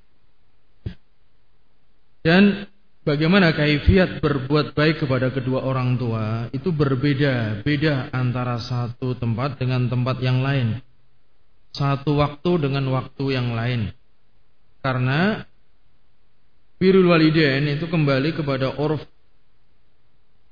dan 2.22 2.66
bagaimana 3.08 3.56
kaifiat 3.56 4.20
berbuat 4.20 4.76
baik 4.76 5.08
kepada 5.08 5.32
kedua 5.32 5.64
orang 5.64 5.96
tua? 5.96 6.52
Itu 6.52 6.76
berbeda 6.76 7.64
beda 7.64 8.12
antara 8.12 8.60
satu 8.60 9.16
tempat 9.16 9.56
dengan 9.56 9.88
tempat 9.88 10.20
yang 10.20 10.44
lain. 10.44 10.84
Satu 11.72 12.20
waktu 12.20 12.68
dengan 12.68 12.84
waktu 12.92 13.24
yang 13.32 13.56
lain. 13.56 13.96
Karena 14.84 15.40
birul 16.76 17.08
walidain 17.08 17.64
itu 17.64 17.88
kembali 17.88 18.36
kepada 18.36 18.76
urf 18.76 19.00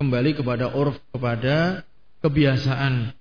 kembali 0.00 0.36
kepada 0.36 0.72
urf 0.72 0.96
kepada 1.12 1.84
kebiasaan 2.24 3.12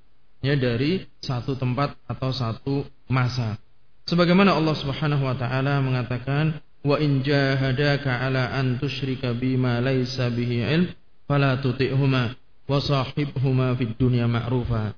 ya 0.42 0.56
dari 0.56 1.04
satu 1.20 1.60
tempat 1.60 2.00
atau 2.08 2.32
satu 2.32 2.76
masa. 3.12 3.60
Sebagaimana 4.06 4.56
Allah 4.56 4.76
Subhanahu 4.78 5.28
wa 5.28 5.36
taala 5.38 5.82
mengatakan 5.82 6.62
wa 6.86 7.02
in 7.02 7.26
jahadaka 7.26 8.22
ala 8.22 8.54
an 8.54 8.78
tusyrika 8.78 9.34
bima 9.34 9.82
laisa 9.82 10.30
bihi 10.30 10.62
ilm 10.62 10.94
fala 11.26 11.58
tuti'huma 11.58 12.38
wa 12.70 12.78
sahibhuma 12.78 13.74
fid 13.74 13.98
dunya 13.98 14.30
ma'rufa. 14.30 14.94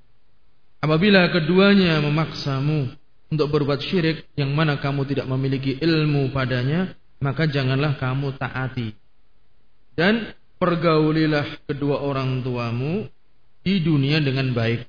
Apabila 0.84 1.32
keduanya 1.32 2.04
memaksamu 2.04 2.92
untuk 3.32 3.48
berbuat 3.50 3.80
syirik 3.80 4.28
yang 4.36 4.52
mana 4.52 4.78
kamu 4.84 5.08
tidak 5.08 5.26
memiliki 5.32 5.80
ilmu 5.80 6.30
padanya, 6.36 6.94
maka 7.24 7.48
janganlah 7.48 7.96
kamu 7.98 8.36
taati. 8.36 8.94
Dan 9.98 10.36
pergaulilah 10.62 11.66
kedua 11.66 12.04
orang 12.04 12.46
tuamu 12.46 13.10
di 13.66 13.82
dunia 13.82 14.22
dengan 14.22 14.54
baik. 14.54 14.86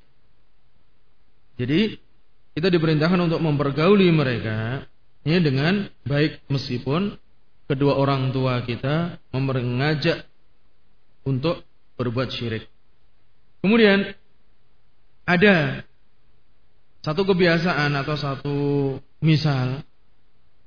Jadi 1.59 1.99
kita 2.55 2.69
diperintahkan 2.71 3.19
untuk 3.27 3.41
mempergauli 3.43 4.11
mereka 4.13 4.85
ya 5.27 5.39
dengan 5.43 5.91
baik 6.07 6.45
meskipun 6.51 7.19
kedua 7.69 7.99
orang 7.99 8.31
tua 8.33 8.65
kita 8.65 9.21
mengajak 9.35 10.25
untuk 11.27 11.63
berbuat 12.01 12.33
syirik. 12.33 12.65
Kemudian 13.61 14.15
ada 15.29 15.85
satu 17.05 17.23
kebiasaan 17.29 17.93
atau 17.95 18.17
satu 18.17 18.59
misal 19.21 19.85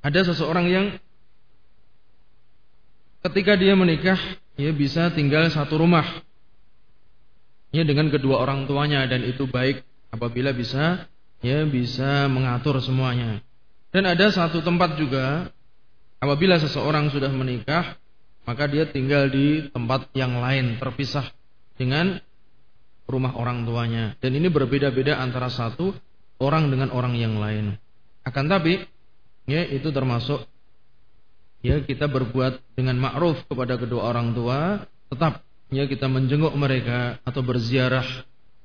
ada 0.02 0.20
seseorang 0.22 0.66
yang 0.70 0.86
ketika 3.26 3.58
dia 3.58 3.74
menikah 3.74 4.18
ya 4.58 4.70
bisa 4.74 5.10
tinggal 5.14 5.50
satu 5.50 5.82
rumah 5.82 6.06
ya 7.74 7.82
dengan 7.88 8.12
kedua 8.12 8.44
orang 8.44 8.68
tuanya 8.68 9.08
dan 9.08 9.24
itu 9.26 9.48
baik 9.48 9.82
apabila 10.12 10.52
bisa 10.52 11.08
ya 11.42 11.66
bisa 11.66 12.30
mengatur 12.30 12.78
semuanya. 12.84 13.42
Dan 13.92 14.08
ada 14.08 14.32
satu 14.32 14.64
tempat 14.64 14.96
juga 14.96 15.52
apabila 16.24 16.56
seseorang 16.58 17.12
sudah 17.12 17.32
menikah 17.32 18.00
maka 18.48 18.66
dia 18.66 18.90
tinggal 18.90 19.30
di 19.30 19.70
tempat 19.70 20.10
yang 20.18 20.40
lain 20.42 20.80
terpisah 20.82 21.30
dengan 21.78 22.18
rumah 23.06 23.36
orang 23.36 23.68
tuanya 23.68 24.16
dan 24.24 24.32
ini 24.34 24.48
berbeda-beda 24.48 25.20
antara 25.20 25.52
satu 25.52 25.94
orang 26.40 26.72
dengan 26.72 26.90
orang 26.96 27.14
yang 27.20 27.38
lain. 27.38 27.76
Akan 28.24 28.48
tapi 28.48 28.82
ya 29.46 29.62
itu 29.68 29.92
termasuk 29.92 30.48
ya 31.62 31.84
kita 31.84 32.10
berbuat 32.10 32.78
dengan 32.80 32.98
ma'ruf 32.98 33.46
kepada 33.46 33.78
kedua 33.78 34.10
orang 34.10 34.34
tua 34.34 34.88
tetap 35.12 35.44
ya 35.70 35.86
kita 35.86 36.08
menjenguk 36.10 36.54
mereka 36.58 37.22
atau 37.28 37.42
berziarah 37.46 38.06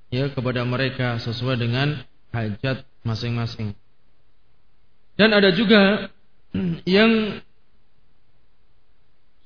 ya 0.08 0.30
kepada 0.32 0.62
mereka 0.64 1.18
sesuai 1.20 1.56
dengan 1.60 2.00
hajat 2.32 2.86
masing-masing. 3.04 3.74
Dan 5.16 5.32
ada 5.32 5.48
juga 5.48 6.12
yang 6.84 7.40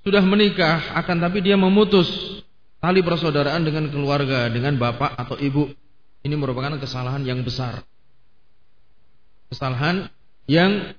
sudah 0.02 0.22
menikah 0.26 0.98
akan 0.98 1.16
tapi 1.22 1.38
dia 1.44 1.54
memutus 1.54 2.10
tali 2.82 3.04
persaudaraan 3.04 3.62
dengan 3.62 3.86
keluarga, 3.92 4.50
dengan 4.50 4.74
bapak 4.74 5.14
atau 5.14 5.38
ibu. 5.38 5.70
Ini 6.20 6.34
merupakan 6.36 6.74
kesalahan 6.76 7.24
yang 7.24 7.40
besar. 7.46 7.86
Kesalahan 9.48 10.10
yang 10.50 10.92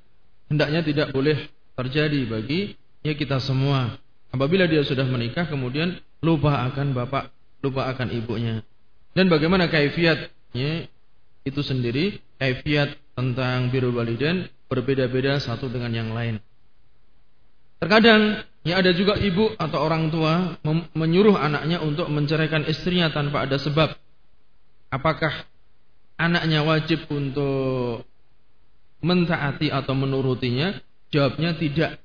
hendaknya 0.50 0.82
tidak 0.82 1.08
boleh 1.14 1.38
terjadi 1.78 2.26
bagi 2.32 2.74
ya 3.04 3.14
kita 3.14 3.38
semua. 3.44 4.00
Apabila 4.32 4.66
dia 4.66 4.82
sudah 4.88 5.04
menikah 5.04 5.46
kemudian 5.52 6.00
lupa 6.24 6.64
akan 6.72 6.96
bapak, 6.96 7.30
lupa 7.60 7.92
akan 7.92 8.16
ibunya. 8.16 8.64
Dan 9.12 9.28
bagaimana 9.28 9.68
kaifiatnya 9.68 10.88
itu 11.44 11.62
sendiri, 11.62 12.24
kaifiat 12.40 12.96
tentang 13.12 13.68
birrul 13.68 14.00
walidain 14.00 14.48
berbeda-beda 14.72 15.44
satu 15.44 15.68
dengan 15.68 15.92
yang 15.92 16.16
lain. 16.16 16.40
Terkadang 17.84 18.48
ya 18.64 18.80
ada 18.80 18.96
juga 18.96 19.20
ibu 19.20 19.52
atau 19.60 19.80
orang 19.84 20.08
tua 20.08 20.56
menyuruh 20.96 21.36
anaknya 21.36 21.84
untuk 21.84 22.08
menceraikan 22.08 22.64
istrinya 22.64 23.12
tanpa 23.12 23.44
ada 23.44 23.60
sebab. 23.60 23.92
Apakah 24.88 25.44
anaknya 26.16 26.64
wajib 26.64 27.04
untuk 27.12 28.08
mentaati 29.04 29.68
atau 29.68 29.92
menurutinya? 29.92 30.80
Jawabnya 31.12 31.60
tidak. 31.60 32.00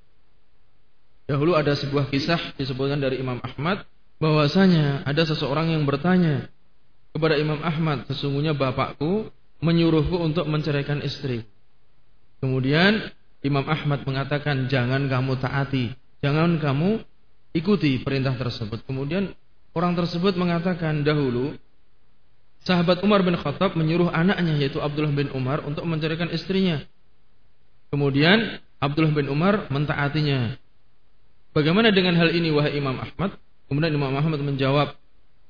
Dahulu 1.31 1.55
ada 1.55 1.79
sebuah 1.79 2.11
kisah 2.11 2.59
disebutkan 2.59 2.99
dari 2.99 3.23
Imam 3.23 3.39
Ahmad 3.39 3.87
bahwasanya 4.19 5.07
ada 5.07 5.23
seseorang 5.23 5.71
yang 5.71 5.87
bertanya, 5.87 6.51
kepada 7.17 7.41
Imam 7.41 7.57
Ahmad, 7.65 8.05
sesungguhnya 8.13 8.53
bapakku 8.53 9.33
menyuruhku 9.65 10.21
untuk 10.21 10.45
menceraikan 10.53 11.01
istri. 11.01 11.49
Kemudian 12.47 13.11
Imam 13.43 13.67
Ahmad 13.67 14.07
mengatakan, 14.07 14.71
jangan 14.71 15.11
kamu 15.11 15.35
taati, 15.43 15.91
jangan 16.23 16.63
kamu 16.63 17.03
ikuti 17.59 17.99
perintah 18.07 18.39
tersebut. 18.39 18.87
Kemudian 18.87 19.35
orang 19.75 19.99
tersebut 19.99 20.39
mengatakan 20.39 21.03
dahulu 21.03 21.59
sahabat 22.63 23.03
Umar 23.03 23.27
bin 23.27 23.35
Khattab 23.35 23.75
menyuruh 23.75 24.15
anaknya 24.15 24.63
yaitu 24.63 24.79
Abdullah 24.79 25.11
bin 25.11 25.35
Umar 25.35 25.67
untuk 25.67 25.83
mencarikan 25.91 26.31
istrinya. 26.31 26.87
Kemudian 27.91 28.63
Abdullah 28.79 29.11
bin 29.11 29.27
Umar 29.27 29.67
mentaatinya. 29.67 30.55
Bagaimana 31.51 31.91
dengan 31.91 32.15
hal 32.15 32.31
ini 32.31 32.55
wahai 32.55 32.79
Imam 32.79 32.95
Ahmad? 32.95 33.35
Kemudian 33.67 33.91
Imam 33.91 34.15
Ahmad 34.15 34.39
menjawab, 34.39 34.95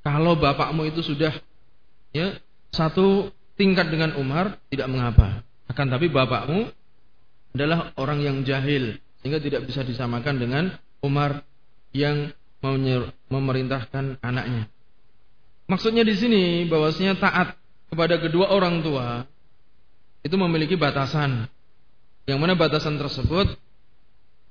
kalau 0.01 0.33
bapakmu 0.41 0.89
itu 0.89 1.05
sudah 1.05 1.37
ya 2.17 2.41
satu 2.73 3.29
tingkat 3.61 3.93
dengan 3.93 4.17
Umar 4.17 4.57
tidak 4.73 4.89
mengapa. 4.89 5.45
Akan 5.69 5.93
tapi 5.93 6.09
bapakmu 6.09 6.73
adalah 7.57 7.97
orang 7.97 8.21
yang 8.21 8.37
jahil 8.45 9.01
sehingga 9.25 9.41
tidak 9.41 9.65
bisa 9.65 9.81
disamakan 9.83 10.37
dengan 10.37 10.65
Umar 11.01 11.43
yang 11.97 12.31
memerintahkan 13.33 14.21
anaknya. 14.21 14.69
Maksudnya 15.67 16.07
di 16.07 16.15
sini 16.15 16.69
bahwasanya 16.69 17.19
taat 17.19 17.59
kepada 17.91 18.21
kedua 18.21 18.53
orang 18.53 18.85
tua 18.85 19.27
itu 20.23 20.37
memiliki 20.39 20.79
batasan. 20.79 21.49
Yang 22.27 22.39
mana 22.43 22.55
batasan 22.59 22.99
tersebut 22.99 23.55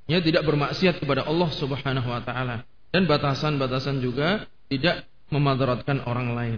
ya 0.08 0.24
tidak 0.24 0.48
bermaksiat 0.48 1.04
kepada 1.04 1.28
Allah 1.28 1.50
Subhanahu 1.52 2.08
wa 2.08 2.24
taala 2.24 2.64
dan 2.96 3.04
batasan-batasan 3.04 4.00
juga 4.00 4.48
tidak 4.72 5.04
memadaratkan 5.28 6.08
orang 6.08 6.32
lain. 6.32 6.58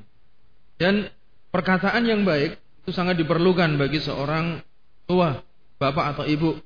Dan 0.78 1.10
perkataan 1.50 2.06
yang 2.06 2.22
baik 2.22 2.62
itu 2.86 2.94
sangat 2.94 3.18
diperlukan 3.18 3.82
bagi 3.82 3.98
seorang 3.98 4.62
tua, 5.10 5.42
bapak 5.78 6.18
atau 6.18 6.26
ibu 6.26 6.58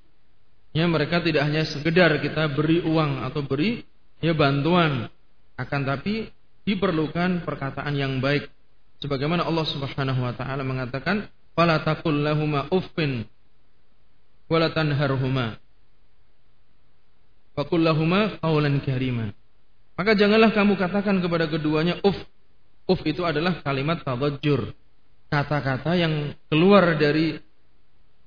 Ya 0.71 0.87
mereka 0.87 1.19
tidak 1.19 1.43
hanya 1.51 1.67
sekedar 1.67 2.15
kita 2.23 2.47
beri 2.47 2.79
uang 2.79 3.27
atau 3.27 3.43
beri 3.43 3.83
ya 4.23 4.31
bantuan, 4.31 5.11
akan 5.59 5.81
tapi 5.83 6.31
diperlukan 6.63 7.43
perkataan 7.43 7.91
yang 7.99 8.23
baik. 8.23 8.47
Sebagaimana 9.03 9.43
Allah 9.43 9.67
Subhanahu 9.67 10.23
wa 10.23 10.31
taala 10.31 10.63
mengatakan, 10.63 11.27
"Fala 11.51 11.83
taqul 11.83 12.23
lahumā 12.23 12.71
uffin 12.71 13.27
wa 14.47 14.57
la 14.63 14.71
tanharhumā." 14.71 15.59
Faqul 17.51 17.83
lahumā 17.83 18.39
qawlan 18.39 18.79
karima. 18.79 19.35
Maka 19.99 20.15
janganlah 20.15 20.55
kamu 20.55 20.79
katakan 20.79 21.19
kepada 21.19 21.51
keduanya 21.51 21.99
uf. 21.99 22.15
Uf 22.87 23.03
itu 23.03 23.27
adalah 23.27 23.59
kalimat 23.59 23.99
tadajjur. 24.07 24.71
Kata-kata 25.27 25.99
yang 25.99 26.31
keluar 26.47 26.95
dari 26.95 27.43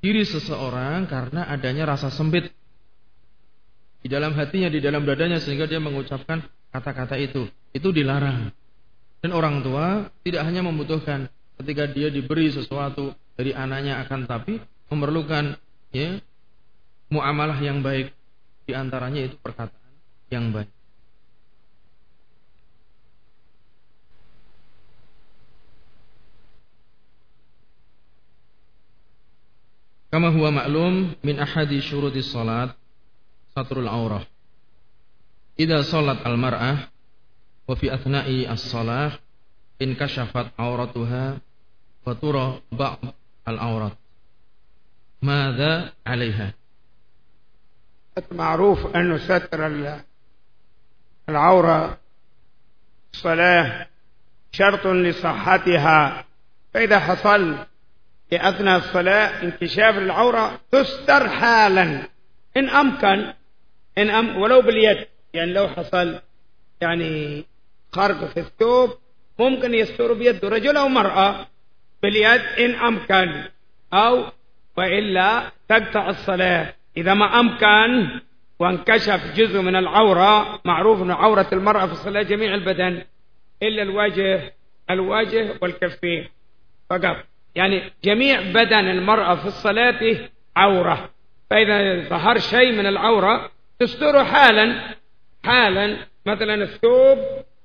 diri 0.05 0.21
seseorang 0.29 1.09
karena 1.09 1.49
adanya 1.49 1.97
rasa 1.97 2.13
sempit 2.13 2.53
di 4.05 4.13
dalam 4.13 4.37
hatinya, 4.37 4.69
di 4.69 4.85
dalam 4.85 5.09
dadanya 5.09 5.41
sehingga 5.41 5.65
dia 5.65 5.81
mengucapkan 5.81 6.45
kata-kata 6.69 7.17
itu. 7.17 7.49
Itu 7.73 7.89
dilarang. 7.89 8.53
Dan 9.25 9.33
orang 9.33 9.65
tua 9.65 10.13
tidak 10.21 10.45
hanya 10.45 10.61
membutuhkan 10.61 11.33
ketika 11.57 11.89
dia 11.89 12.13
diberi 12.13 12.53
sesuatu 12.53 13.17
dari 13.33 13.57
anaknya 13.57 14.05
akan 14.05 14.29
tapi 14.29 14.61
memerlukan 14.93 15.57
ya 15.97 16.21
muamalah 17.09 17.57
yang 17.65 17.81
baik 17.81 18.13
di 18.69 18.77
antaranya 18.77 19.25
itu 19.25 19.41
perkataan 19.41 19.93
yang 20.29 20.53
baik. 20.53 20.74
Kama 30.15 30.31
huwa 30.31 30.63
ma'lum 30.63 31.19
min 31.27 31.43
ahadi 31.43 31.83
syuruti 31.83 32.23
salat 32.23 32.71
satrul 33.51 33.91
aurah. 33.91 34.23
Idza 35.59 35.83
salat 35.83 36.23
al-mar'ah 36.23 36.87
wa 37.67 37.75
fi 37.75 37.91
athna'i 37.91 38.47
as-salah 38.47 39.19
in 39.83 39.99
kashafat 39.99 40.55
auratuha 40.55 41.43
wa 42.07 42.15
tura 42.15 42.63
ba'd 42.71 43.11
al-aurat. 43.43 43.99
ماذا 45.23 45.93
عليها 46.07 46.55
معروف 48.33 48.87
أنه 48.97 49.19
ستر 49.19 49.61
العورة 51.29 51.99
الصلاة 53.15 53.87
شرط 54.53 54.87
لصحتها 54.87 56.25
فإذا 56.75 56.99
حصل 56.99 57.67
أثناء 58.33 58.79
الصلاة 58.79 59.43
انكشاف 59.43 59.99
العورة 59.99 60.61
تستر 60.73 61.29
حالا. 61.29 62.09
إن 62.57 62.69
أمكن 62.69 63.33
إن 63.99 64.11
أم 64.11 64.37
ولو 64.37 64.63
باليد. 64.63 65.07
يعني 65.35 65.53
لو 65.53 65.69
حصل 65.69 66.21
يعني 66.81 67.45
خرق 67.93 68.25
في 68.25 68.41
الثوب 68.41 68.91
ممكن 69.39 69.75
يستر 69.75 70.13
بيده 70.13 70.49
رجل 70.49 70.77
أو 70.77 70.89
مرأة 70.89 71.47
باليد 72.03 72.41
إن 72.41 72.75
أمكن. 72.75 73.45
أو 73.93 74.25
وإلا 74.77 75.53
تقطع 75.69 76.09
الصلاة. 76.09 76.75
إذا 76.97 77.15
ما 77.15 77.41
أمكن 77.41 78.21
وانكشف 78.59 79.35
جزء 79.37 79.61
من 79.61 79.77
العورة 79.77 80.61
معروف 80.65 81.03
أن 81.03 81.11
عورة 81.11 81.49
المرأة 81.53 81.87
في 81.87 81.93
الصلاة 81.93 82.23
جميع 82.23 82.55
البدن. 82.55 83.03
إلا 83.63 83.83
الوجه 83.83 84.53
الوجه 84.91 85.59
والكفين. 85.63 86.29
فقط. 86.91 87.34
يعني 87.55 87.93
جميع 88.05 88.41
بدن 88.41 88.89
المرأة 88.89 89.35
في 89.35 89.47
الصلاة 89.47 90.29
عورة. 90.57 91.11
فإذا 91.51 92.09
ظهر 92.09 92.39
شيء 92.39 92.73
من 92.73 92.87
العورة 92.87 93.51
تستره 93.79 94.23
حالا 94.23 94.95
حالا 95.45 95.97
مثلا 96.27 96.55
الثوب 96.55 97.19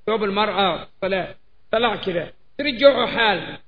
ثوب 0.06 0.24
المرأة 0.24 0.76
في 0.76 0.88
الصلاة 0.92 1.34
طلع 1.72 1.96
كذا 1.96 2.32
ترجعه 2.58 3.06
حالا. 3.06 3.58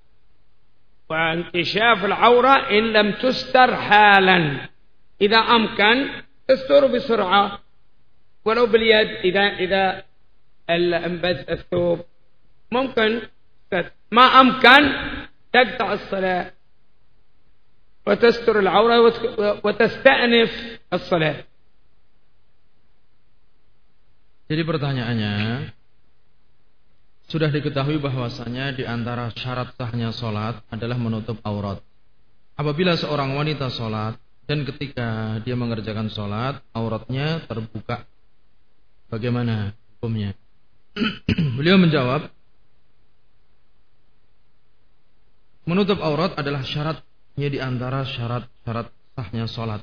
وانكشاف 1.11 2.05
العورة 2.05 2.71
إن 2.71 2.93
لم 2.93 3.13
تستر 3.13 3.77
حالا. 3.77 4.57
إذا 5.21 5.39
أمكن 5.39 6.09
تستر 6.49 6.87
بسرعة. 6.87 7.59
ولو 8.45 8.67
باليد 8.67 9.09
إذا 9.09 9.41
إذا 9.41 10.03
انبذ 10.71 11.51
الثوب 11.51 12.01
ممكن. 12.73 13.21
ما 14.11 14.23
أمكن 14.23 14.93
تقطع 15.54 15.94
الصلاة 15.94 16.52
وتستر 18.08 18.60
العورة 18.60 18.98
وتستأنف 19.64 20.52
الصلاة 20.94 21.38
Jadi 24.48 24.64
pertanyaannya 24.64 25.36
sudah 27.28 27.52
diketahui 27.52 28.00
bahwasanya 28.00 28.72
di 28.72 28.88
antara 28.88 29.28
syarat 29.36 29.76
sahnya 29.76 30.16
sholat 30.16 30.64
adalah 30.72 30.96
menutup 30.96 31.36
aurat. 31.44 31.84
Apabila 32.56 32.96
seorang 32.96 33.36
wanita 33.36 33.68
sholat 33.68 34.16
dan 34.48 34.64
ketika 34.64 35.36
dia 35.44 35.60
mengerjakan 35.60 36.08
sholat 36.08 36.64
auratnya 36.72 37.44
terbuka, 37.44 38.08
bagaimana 39.12 39.76
hukumnya? 40.00 40.32
Beliau 41.60 41.76
menjawab, 41.76 42.32
Menutup 45.63 46.03
aurat 46.03 46.35
adalah 46.35 46.67
syaratnya 46.67 47.49
di 47.49 47.59
antara 47.63 48.03
syarat-syarat 48.03 48.91
sahnya 49.15 49.47
sholat. 49.47 49.83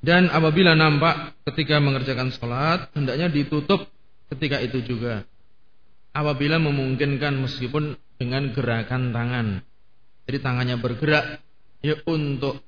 Dan 0.00 0.32
apabila 0.32 0.72
nampak 0.72 1.36
ketika 1.50 1.76
mengerjakan 1.76 2.32
sholat, 2.32 2.88
hendaknya 2.96 3.28
ditutup 3.28 3.84
ketika 4.32 4.62
itu 4.62 4.80
juga. 4.86 5.26
Apabila 6.14 6.56
memungkinkan 6.56 7.36
meskipun 7.42 7.94
dengan 8.16 8.50
gerakan 8.54 9.12
tangan. 9.12 9.46
Jadi 10.24 10.38
tangannya 10.40 10.76
bergerak 10.78 11.42
ya 11.82 11.96
untuk 12.06 12.62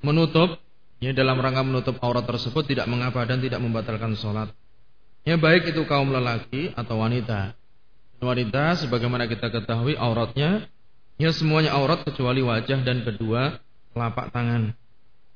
menutup 0.00 0.60
ya 1.00 1.12
dalam 1.12 1.36
rangka 1.40 1.62
menutup 1.64 1.96
aurat 2.00 2.24
tersebut 2.24 2.64
tidak 2.64 2.88
mengapa 2.88 3.24
dan 3.28 3.40
tidak 3.40 3.60
membatalkan 3.60 4.16
sholat. 4.16 4.52
Ya 5.24 5.40
baik 5.40 5.72
itu 5.72 5.84
kaum 5.88 6.12
lelaki 6.12 6.72
atau 6.76 7.00
wanita. 7.00 7.56
Wanita 8.24 8.80
sebagaimana 8.84 9.28
kita 9.28 9.52
ketahui 9.52 9.96
auratnya 10.00 10.68
Ya 11.14 11.30
semuanya 11.30 11.74
aurat 11.78 12.02
kecuali 12.02 12.42
wajah 12.42 12.82
dan 12.82 13.06
kedua 13.06 13.62
telapak 13.94 14.34
tangan. 14.34 14.74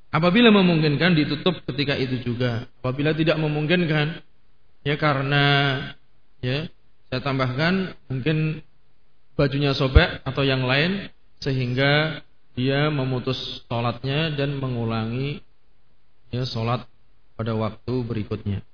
Apabila 0.09 0.51
memungkinkan 0.51 1.14
ditutup 1.14 1.62
ketika 1.69 1.95
itu 1.95 2.19
juga. 2.25 2.67
Apabila 2.83 3.14
tidak 3.14 3.38
memungkinkan 3.38 4.25
ya 4.83 4.97
karena 4.99 5.45
ya 6.43 6.67
saya 7.09 7.21
tambahkan 7.23 7.95
mungkin 8.11 8.64
bajunya 9.38 9.73
sobek 9.73 10.25
atau 10.27 10.43
yang 10.43 10.67
lain 10.67 11.09
sehingga 11.38 12.25
dia 12.59 12.91
memutus 12.91 13.62
sholatnya 13.71 14.35
dan 14.35 14.59
mengulangi 14.59 15.47
ya 16.35 16.43
sholat 16.43 16.85
pada 17.38 17.55
waktu 17.55 17.95
berikutnya. 18.03 18.67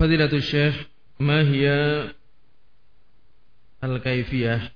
Fadilatul 0.00 0.40
Syekh 0.40 0.88
Ma 1.20 1.44
hiya 1.44 2.08
Al-Kaifiyah? 3.84 4.72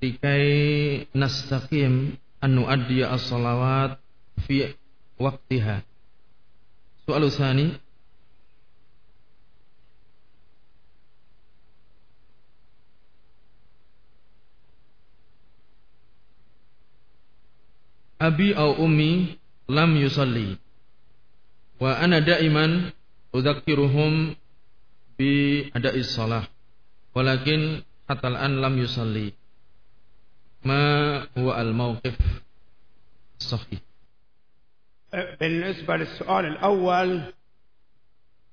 Likai 0.00 1.04
nastaqim 1.12 2.16
An 2.40 2.50
nuaddiya 2.56 3.12
as-salawat 3.12 4.00
Fi 4.48 4.72
waktiha 5.20 5.84
Soal 7.04 7.28
usani 7.28 7.76
Abi 18.24 18.56
au 18.56 18.88
ummi 18.88 19.36
lam 19.68 20.00
yusalli 20.00 20.63
daiman 21.80 22.92
udzakiruhum 23.34 24.36
bi 25.18 25.30
ada'is 25.74 26.14
shalah 26.14 26.46
walakin 27.14 27.82
hatta 28.08 28.28
an 28.34 28.60
lam 28.60 28.78
yusalli 28.78 29.32
ما 30.64 31.28
هو 31.38 31.60
الموقف 31.60 32.16
الصحيح؟ 33.40 33.80
بالنسبة 35.40 35.96
للسؤال 35.96 36.44
الأول 36.44 37.22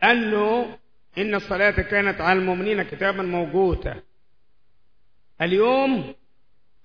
أنه 0.04 0.78
إن 1.18 1.36
الصلاة 1.36 1.72
كانت 1.72 2.22
على 2.22 2.40
المؤمنين 2.40 2.84
كتابا 2.84 3.24
موجودا 3.24 4.04
اليوم 5.42 6.16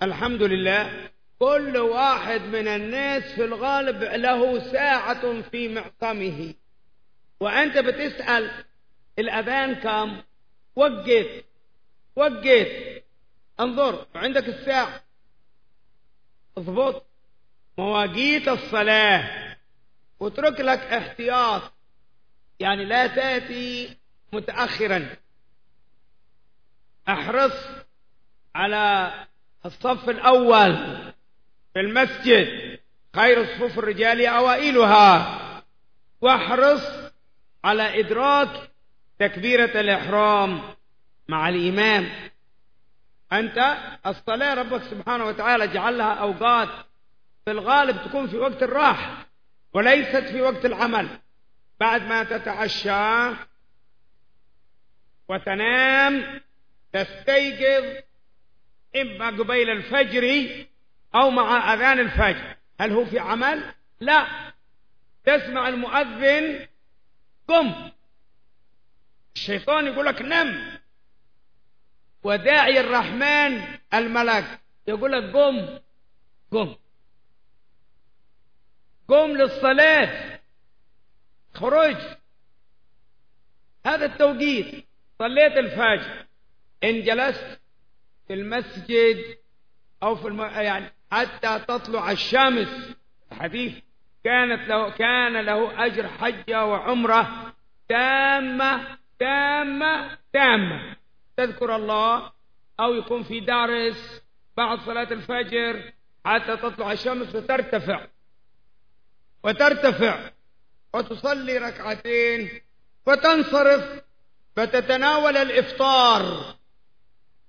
الحمد 0.03 0.43
لله 0.43 1.11
كل 1.39 1.77
واحد 1.77 2.41
من 2.41 2.69
الناس 2.69 3.23
في 3.23 3.45
الغالب 3.45 4.03
له 4.03 4.73
ساعة 4.73 5.43
في 5.43 5.69
معصمه. 5.69 6.55
وأنت 7.41 7.79
بتسأل 7.79 8.65
الأذان 9.19 9.75
كم 9.75 10.23
وقت 10.77 11.11
وقت 12.17 12.47
انظر 13.61 14.07
عندك 14.15 14.49
الساعة. 14.49 15.03
اضبط 16.59 17.07
مواقيت 17.79 18.49
الصلاة. 18.49 19.57
واترك 20.21 20.61
لك 20.61 20.79
احتياط. 20.79 21.73
يعني 22.61 22.85
لا 22.85 23.07
تأتي 23.07 23.97
متأخرا. 24.33 25.17
أحرص 27.09 27.67
على 28.55 29.13
الصف 29.67 30.11
الأول. 30.11 31.06
في 31.77 31.81
المسجد. 31.81 32.79
خير 33.17 33.45
صفوف 33.45 33.79
الرجال 33.79 34.27
أوائلها. 34.27 35.41
واحرص 36.21 37.13
على 37.65 38.01
إدراك 38.01 38.71
تكبيرة 39.19 39.81
الإحرام 39.81 40.61
مع 41.29 41.49
الإمام. 41.49 42.11
أنت 43.33 43.77
الصلاة 44.07 44.55
ربك 44.55 44.83
سبحانه 44.83 45.25
وتعالى 45.25 45.69
جعلها 45.69 46.15
أوقات 46.15 46.69
في 47.45 47.51
الغالب 47.51 48.09
تكون 48.09 48.27
في 48.27 48.37
وقت 48.37 48.63
الراحة 48.63 49.27
وليست 49.73 50.25
في 50.25 50.41
وقت 50.41 50.65
العمل. 50.65 51.09
بعد 51.81 52.03
ما 52.03 52.25
تتعشى 52.25 53.37
وتنام 55.29 56.41
تستيقظ 56.93 57.85
إما 58.97 59.27
قبيل 59.27 59.71
الفجر 59.71 60.23
أو 61.17 61.31
مع 61.31 61.75
أذان 61.75 61.99
الفجر. 61.99 62.57
هل 62.81 62.93
هو 62.93 63.05
في 63.05 63.19
عمل؟ 63.19 63.75
لا. 64.01 64.53
تسمع 65.25 65.69
المؤذن 65.69 66.69
قم. 67.49 67.91
الشيطان 69.37 69.87
يقول 69.87 70.07
لك 70.07 70.23
نم. 70.23 70.79
وداعي 72.23 72.81
الرحمن 72.81 73.79
الملك. 73.95 74.61
يقول 74.87 75.13
لك 75.13 75.37
قم. 75.37 75.79
قم. 76.51 76.77
قم 79.09 79.31
للصلاة. 79.31 80.41
خرج. 81.55 81.97
هذا 83.87 84.07
التوقيت. 84.07 84.87
صليت 85.19 85.53
الفجر. 85.53 86.27
إن 86.85 87.03
جلست 87.03 87.61
في 88.27 88.35
المسجد 88.35 89.39
أو 90.03 90.17
في 90.17 90.29
الم... 90.29 90.41
يعني 90.41 90.93
حتى 91.13 91.59
تطلع 91.69 92.11
الشمس. 92.11 92.97
الحديث 93.33 93.75
كانت 94.25 94.69
له 94.69 94.91
كان 94.91 95.41
له 95.41 95.87
أجر 95.87 96.09
حجة 96.09 96.65
وعمرة 96.65 97.53
تامة 97.89 98.99
تامة 99.19 100.19
تامة. 100.33 100.97
تذكر 101.37 101.77
الله 101.77 102.33
أو 102.81 102.95
يكون 102.95 103.23
في 103.23 103.41
دارس 103.41 104.23
بعد 104.57 104.81
صلاة 104.81 105.13
الفجر 105.13 105.93
حتى 106.25 106.57
تطلع 106.57 106.93
الشمس 106.93 107.35
وترتفع. 107.35 108.07
وترتفع. 109.45 110.31
وتصلي 110.95 111.59
ركعتين. 111.59 112.61
وتنصرف. 113.07 114.03
فتتناول 114.57 115.37
الإفطار. 115.37 116.55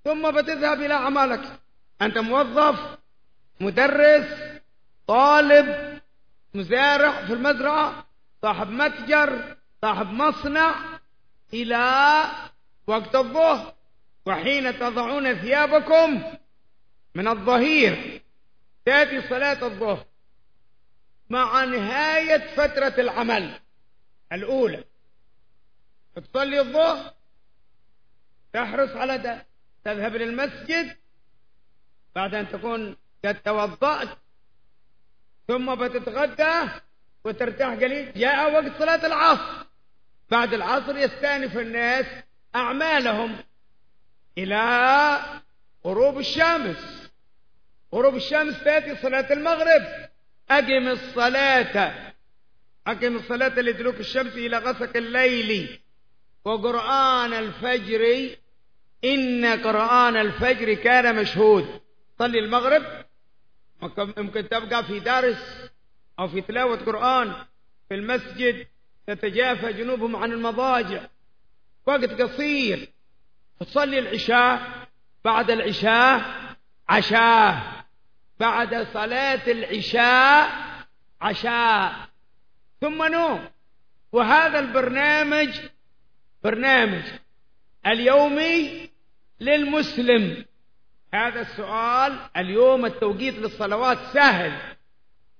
ثم 0.04 0.30
بتذهب 0.30 0.82
إلى 0.82 0.94
عملك. 0.94 1.60
أنت 2.02 2.18
موظف. 2.18 2.98
مدرس 3.60 4.60
طالب 5.06 5.98
مزارع 6.54 7.26
في 7.26 7.32
المزرعة 7.32 8.06
صاحب 8.42 8.70
متجر 8.70 9.56
صاحب 9.82 10.06
مصنع 10.06 10.98
إلى 11.52 12.24
وقت 12.86 13.14
الظهر. 13.16 13.74
وحين 14.26 14.78
تضعون 14.78 15.34
ثيابكم 15.34 16.22
من 17.14 17.28
الظهير 17.28 18.22
تأتي 18.84 19.28
صلاة 19.28 19.66
الظهر 19.66 20.06
مع 21.30 21.64
نهاية 21.64 22.54
فترة 22.56 22.94
العمل 23.00 23.60
الأولى. 24.32 24.84
تصلي 26.16 26.60
الظهر 26.60 27.14
تحرص 28.52 28.90
على 28.90 29.18
ده 29.18 29.46
تذهب 29.84 30.16
للمسجد. 30.16 30.96
بعد 32.14 32.34
أن 32.34 32.48
تكون 32.48 32.96
قد 33.24 33.42
توضأت 33.42 34.08
ثم 35.48 35.74
بتتغدى 35.74 36.70
وترتاح 37.24 37.72
قليل. 37.74 38.12
جاء 38.16 38.52
وقت 38.52 38.78
صلاة 38.78 39.06
العصر. 39.06 39.66
بعد 40.30 40.54
العصر 40.54 40.96
يستأنف 40.96 41.58
الناس 41.58 42.06
أعمالهم 42.56 43.36
إلى 44.38 45.18
غروب 45.86 46.18
الشمس. 46.18 47.10
غروب 47.94 48.16
الشمس 48.16 48.64
تأتي 48.64 48.96
صلاة 48.96 49.32
المغرب. 49.32 50.08
أقم 50.50 50.88
الصلاة. 50.88 52.12
أقم 52.86 53.16
الصلاة 53.16 53.60
لدلوك 53.60 54.00
الشمس 54.00 54.32
إلى 54.32 54.58
غسق 54.58 54.96
الليل. 54.96 55.80
وقرآن 56.44 57.32
الفجر. 57.32 58.30
إن 59.04 59.44
قرآن 59.44 60.16
الفجر 60.16 60.74
كان 60.74 61.16
مشهود. 61.16 61.80
صلي 62.18 62.38
المغرب. 62.38 63.07
ممكن 63.82 64.48
تبقى 64.48 64.84
في 64.84 65.00
درس 65.00 65.70
أو 66.18 66.28
في 66.28 66.40
تلاوة 66.40 66.76
قرآن 66.76 67.34
في 67.88 67.94
المسجد 67.94 68.66
تتجافى 69.06 69.72
جنوبهم 69.72 70.16
عن 70.16 70.32
المضاجع. 70.32 71.00
وقت 71.86 72.22
قصير 72.22 72.88
تصلي 73.60 73.98
العشاء 73.98 74.88
بعد 75.24 75.50
العشاء 75.50 76.22
عشاء. 76.88 77.84
بعد 78.40 78.86
صلاة 78.94 79.50
العشاء 79.50 80.50
عشاء. 81.20 82.08
ثم 82.80 83.04
نوم. 83.04 83.48
وهذا 84.12 84.58
البرنامج 84.58 85.60
برنامج 86.44 87.02
اليومي 87.86 88.90
للمسلم. 89.40 90.44
هذا 91.14 91.40
السؤال 91.40 92.18
اليوم 92.36 92.86
التوقيت 92.86 93.34
للصلوات 93.34 93.98
سهل. 93.98 94.52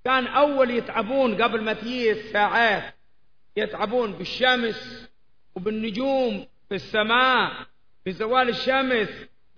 كان 0.05 0.27
أول 0.27 0.71
يتعبون 0.71 1.43
قبل 1.43 1.63
ما 1.63 1.73
تجي 1.73 2.11
الساعات 2.11 2.95
يتعبون 3.57 4.13
بالشمس 4.13 5.09
وبالنجوم 5.55 6.47
في 6.69 6.75
السماء 6.75 7.67
بزوال 8.07 8.49
الشمس 8.49 9.09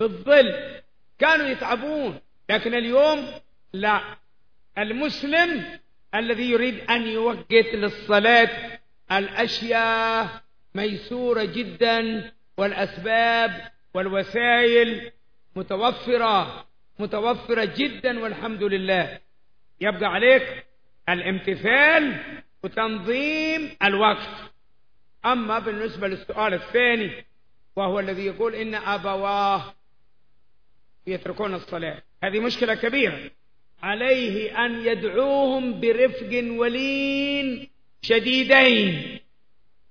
بالظل 0.00 0.80
كانوا 1.18 1.46
يتعبون 1.46 2.20
لكن 2.50 2.74
اليوم 2.74 3.26
لا. 3.72 4.00
المسلم 4.78 5.64
الذي 6.14 6.50
يريد 6.50 6.90
أن 6.90 7.06
يوقت 7.06 7.74
للصلاة 7.74 8.80
الأشياء 9.12 10.42
ميسورة 10.74 11.44
جدا 11.44 12.32
والأسباب 12.56 13.70
والوسائل 13.94 15.12
متوفرة 15.56 16.66
متوفرة 16.98 17.64
جدا 17.76 18.20
والحمد 18.20 18.62
لله. 18.62 19.20
يبقى 19.80 20.06
عليك 20.06 20.66
الامتثال 21.08 22.20
وتنظيم 22.62 23.76
الوقت. 23.82 24.52
أما 25.26 25.58
بالنسبة 25.58 26.08
للسؤال 26.08 26.54
الثاني 26.54 27.24
وهو 27.76 28.00
الذي 28.00 28.26
يقول 28.26 28.54
إن 28.54 28.74
أبواه 28.74 29.74
يتركون 31.06 31.54
الصلاة. 31.54 32.02
هذه 32.22 32.40
مشكلة 32.40 32.74
كبيرة. 32.74 33.30
عليه 33.82 34.66
أن 34.66 34.86
يدعوهم 34.86 35.80
برفق 35.80 36.44
ولين 36.58 37.68
شديدين. 38.02 39.20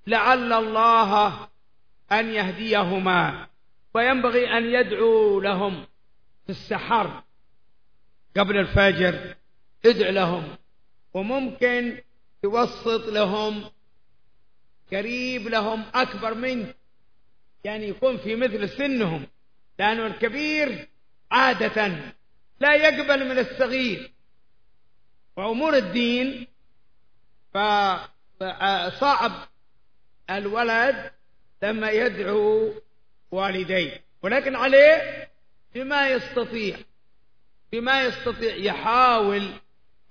لعل 0.07 0.53
الله 0.53 1.47
أن 2.11 2.29
يهديهما. 2.29 3.48
وينبغي 3.93 4.57
أن 4.57 4.65
يدعو 4.65 5.39
لهم 5.39 5.85
في 6.45 6.49
السحر 6.49 7.23
قبل 8.37 8.57
الفجر 8.57 9.35
ادع 9.85 10.09
لهم. 10.09 10.57
وممكن 11.13 12.01
توسط 12.43 13.07
لهم 13.07 13.71
قريب 14.91 15.47
لهم 15.47 15.85
أكبر 15.93 16.33
منك. 16.33 16.75
يعني 17.63 17.87
يكون 17.87 18.17
في 18.17 18.35
مثل 18.35 18.69
سنهم. 18.69 19.27
لأنه 19.79 20.07
الكبير 20.07 20.87
عادة 21.31 22.13
لا 22.59 22.75
يقبل 22.75 23.29
من 23.29 23.39
الصغير. 23.39 24.11
وأمور 25.37 25.77
الدين 25.77 26.47
فصعب 27.53 29.31
الولد 30.29 31.11
لما 31.63 31.91
يدعو 31.91 32.73
والديه 33.31 34.01
ولكن 34.23 34.55
عليه 34.55 35.27
بما 35.75 36.09
يستطيع 36.09 36.77
بما 37.71 38.03
يستطيع 38.03 38.55
يحاول 38.55 39.51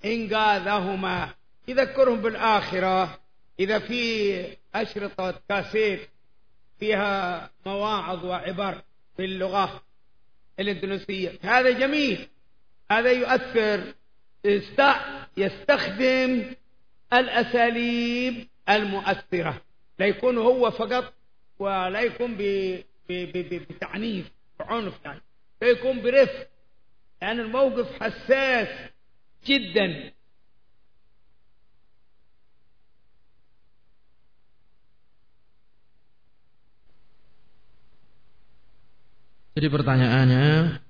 إنقاذهما. 0.05 1.33
يذكرهم 1.67 2.21
بالآخرة. 2.21 3.19
إذا 3.59 3.79
في 3.79 4.57
أشرطة 4.75 5.41
كاسيت 5.49 6.09
فيها 6.79 7.49
مواعظ 7.65 8.25
وعبر 8.25 8.81
باللغة 9.17 9.83
الإندونيسية. 10.59 11.39
هذا 11.43 11.71
جميل. 11.71 12.27
هذا 12.91 13.11
يؤثر. 13.11 13.93
يستخدم 15.37 16.53
الأساليب 17.13 18.47
المؤثرة. 18.69 19.61
لا 19.99 20.05
يكون 20.05 20.37
هو 20.37 20.71
فقط 20.71 21.13
ولا 21.59 22.01
يكون 22.01 22.37
بتعنيف 23.08 24.30
وعنف 24.60 24.94
يعني 25.04 25.20
لا 25.62 25.68
يكون 25.68 26.02
برفق 26.02 26.48
لأن 27.22 27.36
يعني 27.36 27.40
الموقف 27.40 28.02
حساس 28.02 28.68
جدا 29.46 30.12
Jadi 39.54 39.70
pertanyaannya, 39.70 40.82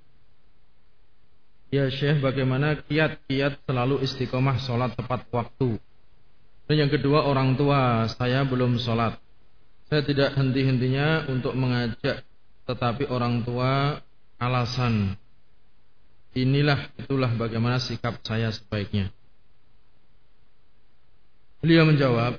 ya 1.68 1.85
Syekh 1.92 2.24
bagaimana 2.24 2.81
kiat-kiat 2.88 3.61
selalu 3.68 4.00
istiqomah 4.00 4.57
sholat 4.57 4.96
tepat 4.96 5.29
waktu? 5.29 5.77
Dan 6.64 6.74
yang 6.81 6.88
kedua 6.88 7.29
orang 7.29 7.61
tua 7.61 8.09
saya 8.09 8.40
belum 8.48 8.81
sholat. 8.81 9.20
saya 9.89 10.06
tidak 10.06 10.38
henti-hentinya 10.38 11.25
untuk 11.34 11.58
mengajak, 11.58 12.21
tetapi 12.69 13.10
orang 13.10 13.41
tua 13.41 13.97
alasan. 14.38 15.17
Inilah 16.38 16.93
itulah 17.02 17.34
bagaimana 17.34 17.82
sikap 17.82 18.21
saya 18.21 18.54
sebaiknya. 18.54 19.10
Beliau 21.60 21.89
menjawab, 21.89 22.38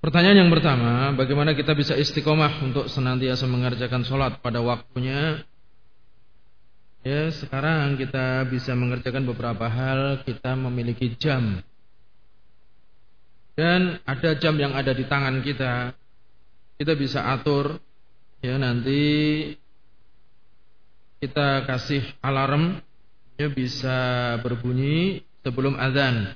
Pertanyaan 0.00 0.48
yang 0.48 0.48
pertama, 0.48 1.12
bagaimana 1.12 1.52
kita 1.52 1.76
bisa 1.76 1.92
istiqomah 1.92 2.64
untuk 2.64 2.88
senantiasa 2.88 3.44
mengerjakan 3.44 4.00
sholat 4.00 4.40
pada 4.40 4.64
waktunya? 4.64 5.44
Ya, 7.04 7.28
sekarang 7.28 8.00
kita 8.00 8.48
bisa 8.48 8.72
mengerjakan 8.72 9.28
beberapa 9.28 9.68
hal, 9.68 10.24
kita 10.24 10.56
memiliki 10.56 11.12
jam. 11.20 11.60
Dan 13.60 14.00
ada 14.08 14.40
jam 14.40 14.56
yang 14.56 14.72
ada 14.72 14.96
di 14.96 15.04
tangan 15.04 15.44
kita. 15.44 15.92
Kita 16.80 16.96
bisa 16.96 17.28
atur, 17.28 17.76
ya 18.40 18.56
nanti 18.56 19.52
kita 21.20 21.68
kasih 21.68 22.00
alarm, 22.24 22.80
ya 23.36 23.52
bisa 23.52 23.98
berbunyi 24.40 25.20
sebelum 25.44 25.76
azan 25.76 26.32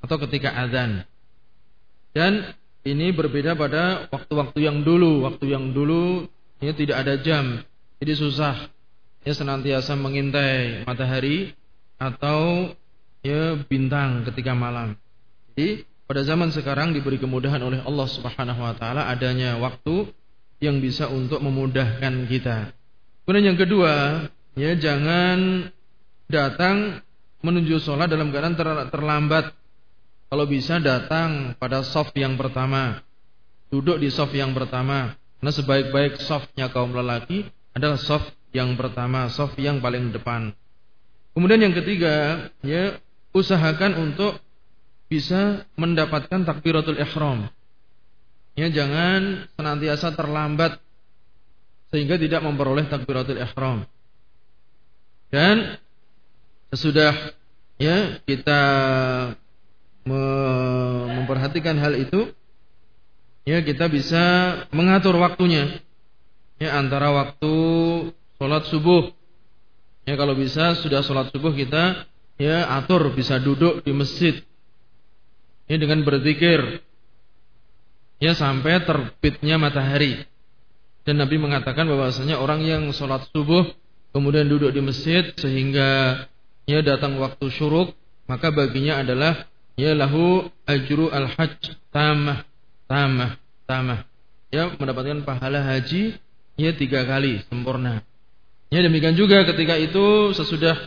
atau 0.00 0.16
ketika 0.24 0.48
azan. 0.64 1.04
Dan 2.16 2.56
ini 2.88 3.12
berbeda 3.12 3.52
pada 3.52 4.08
waktu-waktu 4.08 4.64
yang 4.64 4.80
dulu. 4.80 5.28
Waktu 5.28 5.52
yang 5.52 5.76
dulu 5.76 6.24
ini 6.64 6.72
tidak 6.72 7.04
ada 7.04 7.20
jam. 7.20 7.60
Jadi 8.00 8.12
susah 8.16 8.56
ya 9.28 9.36
senantiasa 9.36 9.92
mengintai 9.92 10.88
matahari 10.88 11.52
atau 12.00 12.72
ya 13.20 13.60
bintang 13.68 14.24
ketika 14.24 14.56
malam. 14.56 14.96
Jadi 15.52 15.91
pada 16.12 16.28
zaman 16.28 16.52
sekarang 16.52 16.92
diberi 16.92 17.16
kemudahan 17.16 17.64
oleh 17.64 17.80
Allah 17.88 18.04
Subhanahu 18.04 18.60
wa 18.60 18.76
taala 18.76 19.08
adanya 19.08 19.56
waktu 19.56 20.12
yang 20.60 20.76
bisa 20.76 21.08
untuk 21.08 21.40
memudahkan 21.40 22.28
kita. 22.28 22.76
Kemudian 23.24 23.56
yang 23.56 23.56
kedua, 23.56 24.28
ya 24.52 24.76
jangan 24.76 25.72
datang 26.28 27.00
menuju 27.40 27.80
sholat 27.80 28.12
dalam 28.12 28.28
keadaan 28.28 28.60
terlambat 28.92 29.56
kalau 30.28 30.44
bisa 30.44 30.84
datang 30.84 31.56
pada 31.56 31.80
soft 31.80 32.12
yang 32.12 32.36
pertama. 32.36 33.00
Duduk 33.72 33.96
di 33.96 34.12
soft 34.12 34.36
yang 34.36 34.52
pertama. 34.52 35.16
Karena 35.40 35.52
sebaik-baik 35.56 36.20
softnya 36.20 36.68
kaum 36.68 36.92
lelaki 36.92 37.48
adalah 37.72 37.96
soft 37.96 38.36
yang 38.52 38.76
pertama, 38.76 39.32
soft 39.32 39.56
yang 39.56 39.80
paling 39.80 40.12
depan. 40.12 40.52
Kemudian 41.32 41.72
yang 41.72 41.72
ketiga, 41.72 42.52
ya 42.60 43.00
usahakan 43.32 43.96
untuk 43.96 44.41
bisa 45.12 45.68
mendapatkan 45.76 46.48
takbiratul 46.48 46.96
ihram. 46.96 47.52
Ya 48.56 48.72
jangan 48.72 49.44
senantiasa 49.52 50.16
terlambat 50.16 50.80
sehingga 51.92 52.16
tidak 52.16 52.40
memperoleh 52.40 52.88
takbiratul 52.88 53.36
ihram. 53.36 53.84
Dan 55.28 55.76
sesudah 56.72 57.12
ya 57.76 58.16
kita 58.24 58.62
memperhatikan 60.08 61.76
hal 61.76 61.94
itu 62.00 62.32
ya 63.44 63.60
kita 63.60 63.86
bisa 63.92 64.24
mengatur 64.72 65.14
waktunya 65.20 65.78
ya 66.58 66.74
antara 66.80 67.12
waktu 67.12 67.54
sholat 68.40 68.66
subuh 68.66 69.14
ya 70.08 70.14
kalau 70.18 70.34
bisa 70.34 70.74
sudah 70.82 71.06
sholat 71.06 71.30
subuh 71.30 71.54
kita 71.54 72.06
ya 72.38 72.66
atur 72.82 73.14
bisa 73.14 73.38
duduk 73.38 73.86
di 73.86 73.94
masjid 73.94 74.42
ya 75.72 75.80
dengan 75.80 76.04
berzikir. 76.04 76.84
Ya 78.20 78.36
sampai 78.36 78.84
terbitnya 78.84 79.56
matahari. 79.56 80.28
Dan 81.02 81.18
Nabi 81.18 81.40
mengatakan 81.40 81.88
bahwasanya 81.88 82.38
orang 82.38 82.62
yang 82.62 82.92
sholat 82.92 83.26
subuh 83.32 83.72
kemudian 84.12 84.46
duduk 84.46 84.70
di 84.70 84.84
masjid 84.84 85.32
sehingga 85.34 86.22
ya 86.68 86.84
datang 86.84 87.18
waktu 87.18 87.48
syuruk 87.50 87.96
maka 88.28 88.54
baginya 88.54 89.02
adalah 89.02 89.50
ya 89.74 89.96
lahu 89.96 90.46
ajru 90.68 91.10
al-hajj 91.10 91.74
tamah 91.90 92.46
tamah 92.86 93.40
tamah. 93.66 94.06
Ya 94.52 94.68
mendapatkan 94.76 95.24
pahala 95.24 95.64
haji 95.64 96.20
ya 96.60 96.70
tiga 96.76 97.02
kali 97.08 97.42
sempurna. 97.48 98.04
Ya 98.70 98.84
demikian 98.84 99.16
juga 99.18 99.42
ketika 99.48 99.74
itu 99.80 100.36
sesudah 100.36 100.86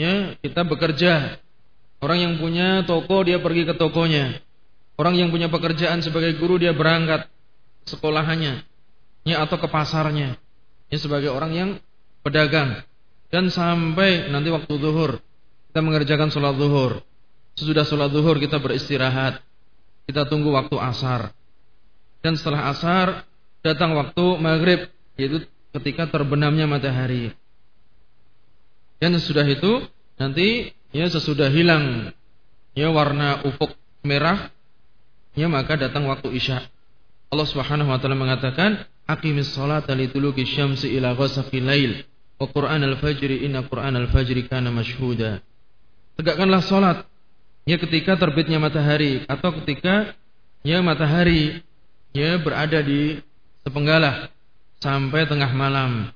ya 0.00 0.38
kita 0.40 0.64
bekerja 0.64 1.36
orang 2.00 2.18
yang 2.20 2.34
punya 2.40 2.84
toko 2.88 3.22
dia 3.24 3.40
pergi 3.40 3.68
ke 3.68 3.74
tokonya 3.76 4.40
orang 5.00 5.14
yang 5.16 5.28
punya 5.32 5.48
pekerjaan 5.48 6.04
sebagai 6.04 6.36
guru 6.36 6.60
dia 6.60 6.76
berangkat 6.76 7.28
sekolahannya 7.88 8.64
ya 9.24 9.44
atau 9.44 9.56
ke 9.56 9.68
pasarnya 9.68 10.36
ya 10.92 10.98
sebagai 10.98 11.32
orang 11.32 11.52
yang 11.52 11.70
pedagang 12.24 12.84
dan 13.30 13.48
sampai 13.48 14.28
nanti 14.28 14.48
waktu 14.52 14.72
zuhur 14.76 15.22
kita 15.70 15.80
mengerjakan 15.80 16.28
sholat 16.34 16.58
zuhur 16.58 17.04
Sesudah 17.60 17.84
sholat 17.84 18.08
zuhur 18.08 18.40
kita 18.40 18.56
beristirahat. 18.56 19.44
Kita 20.08 20.24
tunggu 20.24 20.48
waktu 20.54 20.80
asar. 20.80 21.36
Dan 22.24 22.40
setelah 22.40 22.72
asar 22.72 23.28
datang 23.60 23.92
waktu 24.00 24.24
maghrib. 24.40 24.88
Yaitu 25.20 25.44
ketika 25.76 26.08
terbenamnya 26.08 26.64
matahari. 26.64 27.36
Dan 28.96 29.12
sesudah 29.16 29.44
itu 29.44 29.84
nanti 30.16 30.72
ya 30.90 31.06
sesudah 31.06 31.50
hilang 31.50 32.14
ya 32.74 32.90
warna 32.90 33.42
ufuk 33.46 33.74
merah 34.02 34.50
ya 35.34 35.46
maka 35.46 35.78
datang 35.78 36.06
waktu 36.10 36.34
isya. 36.34 36.66
Allah 37.30 37.46
Subhanahu 37.46 37.94
wa 37.94 37.98
taala 38.02 38.18
mengatakan 38.18 38.82
aqimis 39.06 39.54
sholata 39.54 39.94
liduluki 39.94 40.42
syamsi 40.42 40.90
ila 40.98 41.14
ghasaqil 41.14 41.62
lail 41.62 41.92
wa 42.42 42.50
qur'an 42.50 42.82
al-fajri 42.82 43.46
inna 43.46 43.62
qur'an 43.66 43.94
al-fajri 43.94 44.50
kana 44.50 44.74
mashhuda. 44.74 45.38
Tegakkanlah 46.18 46.60
salat 46.66 46.98
ya 47.64 47.78
ketika 47.78 48.18
terbitnya 48.18 48.58
matahari 48.58 49.22
atau 49.30 49.54
ketika 49.62 50.18
ya 50.66 50.82
matahari 50.82 51.62
ya 52.10 52.34
berada 52.42 52.82
di 52.82 53.22
sepenggalah 53.62 54.32
sampai 54.82 55.28
tengah 55.28 55.52
malam 55.54 56.10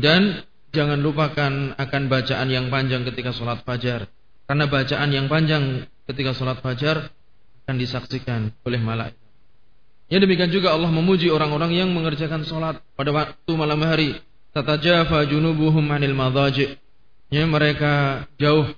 dan 0.00 0.46
jangan 0.74 0.98
lupakan 0.98 1.78
akan 1.78 2.02
bacaan 2.10 2.50
yang 2.50 2.66
panjang 2.68 3.06
ketika 3.06 3.30
sholat 3.30 3.62
fajar 3.62 4.10
karena 4.44 4.66
bacaan 4.66 5.08
yang 5.14 5.26
panjang 5.30 5.86
ketika 6.10 6.36
sholat 6.36 6.60
fajar 6.60 7.08
akan 7.64 7.76
disaksikan 7.80 8.52
oleh 8.66 8.80
malaikat. 8.82 9.24
Ya 10.12 10.20
demikian 10.20 10.52
juga 10.52 10.76
Allah 10.76 10.92
memuji 10.92 11.32
orang-orang 11.32 11.72
yang 11.72 11.88
mengerjakan 11.94 12.44
sholat 12.44 12.76
pada 12.92 13.10
waktu 13.14 13.52
malam 13.56 13.80
hari. 13.80 14.20
Tatajafa 14.52 15.24
junubuhum 15.26 15.82
anil 15.90 16.12
madaji. 16.12 16.76
Ya 17.32 17.42
mereka 17.48 18.26
jauh 18.36 18.68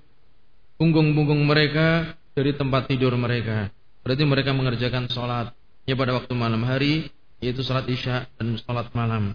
punggung-punggung 0.78 1.42
mereka 1.44 2.14
dari 2.32 2.54
tempat 2.54 2.86
tidur 2.86 3.12
mereka. 3.18 3.74
Berarti 4.06 4.22
mereka 4.22 4.54
mengerjakan 4.54 5.10
sholat. 5.10 5.50
Ya 5.82 5.98
pada 5.98 6.14
waktu 6.14 6.32
malam 6.32 6.62
hari 6.62 7.10
yaitu 7.42 7.60
sholat 7.66 7.84
isya 7.90 8.30
dan 8.38 8.56
sholat 8.62 8.88
malam. 8.94 9.34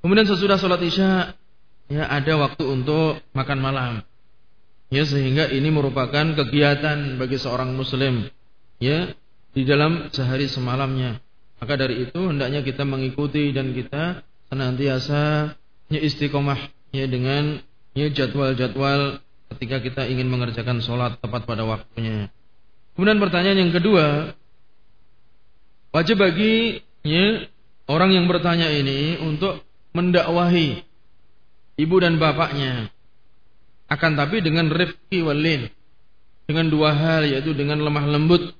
Kemudian 0.00 0.24
sesudah 0.24 0.56
sholat 0.56 0.80
isya 0.80 1.36
ya 1.92 2.04
ada 2.08 2.32
waktu 2.40 2.64
untuk 2.64 3.20
makan 3.36 3.58
malam. 3.60 3.92
Ya 4.90 5.06
sehingga 5.06 5.46
ini 5.52 5.70
merupakan 5.70 6.34
kegiatan 6.34 7.20
bagi 7.20 7.36
seorang 7.36 7.76
muslim. 7.76 8.26
Ya 8.80 9.12
di 9.52 9.62
dalam 9.68 10.08
sehari 10.10 10.48
semalamnya. 10.48 11.20
Maka 11.60 11.76
dari 11.76 12.08
itu 12.08 12.20
hendaknya 12.20 12.64
kita 12.64 12.88
mengikuti 12.88 13.52
dan 13.52 13.76
kita 13.76 14.24
senantiasa 14.48 15.54
ya 15.92 16.00
istiqomah 16.00 16.72
ya 16.90 17.04
dengan 17.04 17.60
ya 17.92 18.08
jadwal-jadwal 18.08 19.20
ketika 19.54 19.82
kita 19.82 20.02
ingin 20.08 20.30
mengerjakan 20.30 20.80
sholat 20.80 21.18
tepat 21.20 21.44
pada 21.44 21.66
waktunya. 21.66 22.30
Kemudian 22.94 23.18
pertanyaan 23.18 23.68
yang 23.68 23.72
kedua, 23.74 24.34
wajib 25.94 26.22
bagi 26.22 26.82
ya, 27.02 27.46
orang 27.90 28.14
yang 28.14 28.26
bertanya 28.30 28.70
ini 28.70 29.18
untuk 29.20 29.62
mendakwahi 29.96 30.82
ibu 31.80 31.96
dan 31.98 32.20
bapaknya. 32.20 32.92
Akan 33.90 34.14
tapi 34.14 34.38
dengan 34.44 34.70
rifki 34.70 35.24
walin. 35.24 35.66
Dengan 36.46 36.66
dua 36.66 36.94
hal 36.94 37.30
yaitu 37.30 37.54
dengan 37.54 37.78
lemah 37.78 38.06
lembut 38.10 38.54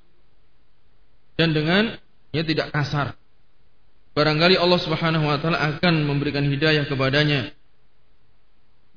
dan 1.40 1.56
dengan 1.56 1.96
ya 2.36 2.44
tidak 2.44 2.68
kasar. 2.68 3.16
Barangkali 4.12 4.60
Allah 4.60 4.76
Subhanahu 4.76 5.24
wa 5.24 5.40
taala 5.40 5.56
akan 5.56 6.04
memberikan 6.04 6.44
hidayah 6.44 6.84
kepadanya. 6.84 7.56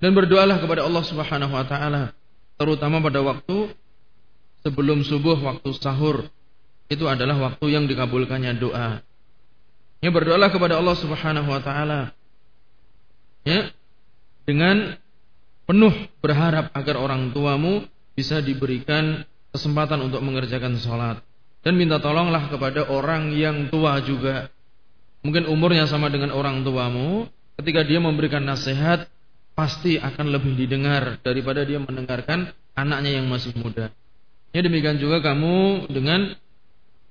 Dan 0.04 0.12
berdoalah 0.12 0.60
kepada 0.60 0.84
Allah 0.84 1.04
Subhanahu 1.08 1.54
wa 1.56 1.64
taala 1.64 2.12
terutama 2.60 3.00
pada 3.00 3.24
waktu 3.24 3.72
sebelum 4.68 5.08
subuh 5.08 5.40
waktu 5.40 5.72
sahur. 5.80 6.28
Itu 6.92 7.08
adalah 7.08 7.40
waktu 7.40 7.72
yang 7.72 7.88
dikabulkannya 7.88 8.60
doa. 8.60 9.00
Ya 10.04 10.12
berdoalah 10.12 10.52
kepada 10.52 10.84
Allah 10.84 11.00
Subhanahu 11.00 11.48
wa 11.48 11.64
taala. 11.64 12.12
Ya. 13.44 13.72
Dengan 14.44 15.00
penuh 15.64 15.96
berharap 16.20 16.72
agar 16.76 17.00
orang 17.00 17.32
tuamu 17.32 17.88
bisa 18.14 18.44
diberikan 18.44 19.24
kesempatan 19.56 20.04
untuk 20.04 20.20
mengerjakan 20.20 20.76
sholat 20.82 21.24
dan 21.64 21.80
minta 21.80 21.98
tolonglah 22.04 22.52
kepada 22.52 22.92
orang 22.92 23.32
yang 23.32 23.72
tua 23.72 24.04
juga. 24.04 24.52
Mungkin 25.24 25.48
umurnya 25.48 25.88
sama 25.88 26.12
dengan 26.12 26.36
orang 26.36 26.68
tuamu, 26.68 27.32
ketika 27.56 27.88
dia 27.88 28.04
memberikan 28.04 28.44
nasihat 28.44 29.08
pasti 29.56 29.96
akan 29.96 30.36
lebih 30.36 30.60
didengar 30.60 31.24
daripada 31.24 31.64
dia 31.64 31.80
mendengarkan 31.80 32.52
anaknya 32.76 33.24
yang 33.24 33.32
masih 33.32 33.56
muda. 33.56 33.94
Ya 34.52 34.62
demikian 34.62 35.00
juga 35.00 35.24
kamu 35.24 35.88
dengan 35.90 36.36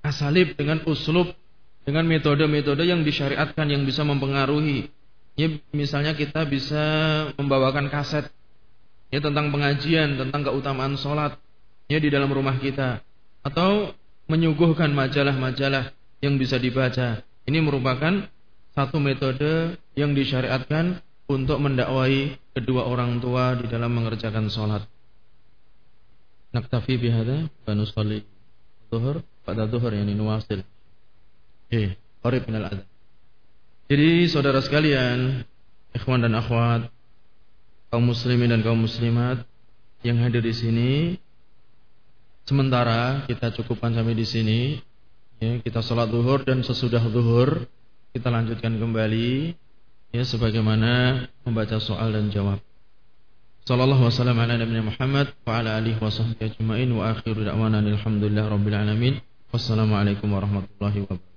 asalib, 0.05 0.55
dengan 0.61 0.85
uslub, 0.85 1.33
dengan 1.83 2.05
metode-metode 2.07 2.85
yang 2.87 3.01
disyariatkan 3.03 3.67
yang 3.67 3.83
bisa 3.89 4.05
mempengaruhi. 4.05 4.93
Ya 5.33 5.49
misalnya 5.73 6.13
kita 6.13 6.45
bisa 6.45 6.85
membawakan 7.41 7.89
kaset 7.89 8.29
ya 9.09 9.21
tentang 9.21 9.49
pengajian, 9.49 10.21
tentang 10.21 10.45
keutamaan 10.45 10.97
sholat 11.01 11.41
ya 11.89 11.97
di 11.97 12.13
dalam 12.13 12.29
rumah 12.29 12.57
kita 12.61 13.01
atau 13.41 13.97
menyuguhkan 14.29 14.93
majalah-majalah 14.93 15.93
yang 16.21 16.37
bisa 16.37 16.61
dibaca. 16.61 17.25
Ini 17.49 17.59
merupakan 17.59 18.29
satu 18.73 18.97
metode 19.03 19.77
yang 19.99 20.15
disyariatkan 20.17 21.01
untuk 21.29 21.59
mendakwai 21.61 22.37
kedua 22.53 22.87
orang 22.89 23.19
tua 23.19 23.57
di 23.57 23.67
dalam 23.69 23.93
mengerjakan 23.93 24.53
sholat. 24.53 24.85
Naktafi 26.53 27.01
bihada 27.01 27.49
wa 27.49 27.73
nusalli 27.73 28.25
zuhur 28.93 29.25
pada 29.49 29.65
zuhur 29.65 29.97
yang 29.97 30.09
nuwasil. 30.13 30.61
Eh, 31.73 31.97
qarib 32.21 32.45
minal 32.45 32.69
adhan. 32.69 32.92
Jadi 33.93 34.25
saudara 34.33 34.65
sekalian, 34.65 35.45
ikhwan 35.93 36.25
dan 36.25 36.33
akhwat, 36.33 36.89
kaum 37.93 38.09
muslimin 38.09 38.49
dan 38.49 38.65
kaum 38.65 38.81
muslimat 38.81 39.45
yang 40.01 40.17
hadir 40.17 40.41
di 40.41 40.57
sini, 40.57 40.93
Sementara 42.43 43.23
kita 43.31 43.55
cukupkan 43.55 43.95
sampai 43.95 44.19
di 44.19 44.27
sini. 44.27 44.61
Ya, 45.39 45.59
kita 45.59 45.83
sholat 45.83 46.11
zuhur 46.11 46.43
dan 46.47 46.63
sesudah 46.63 47.03
zuhur 47.11 47.67
kita 48.15 48.31
lanjutkan 48.31 48.79
kembali 48.79 49.59
ya 50.15 50.23
sebagaimana 50.23 51.27
membaca 51.43 51.83
soal 51.83 52.15
dan 52.15 52.31
jawab. 52.31 52.63
Sallallahu 53.67 54.11
wasallam 54.11 54.39
ala 54.39 54.59
nabiyina 54.59 54.87
Muhammad 54.87 55.35
wa 55.47 55.63
ala 55.63 55.79
alihi 55.79 55.99
wa 55.99 56.11
sahbihi 56.11 56.59
ajma'in 56.59 56.91
wa 56.95 57.11
akhiru 57.15 57.47
da'wana 57.47 57.79
alhamdulillah 57.83 58.51
rabbil 58.51 58.75
alamin. 58.75 59.15
Wassalamualaikum 59.51 60.31
warahmatullahi 60.31 61.07
wabarakatuh. 61.07 61.32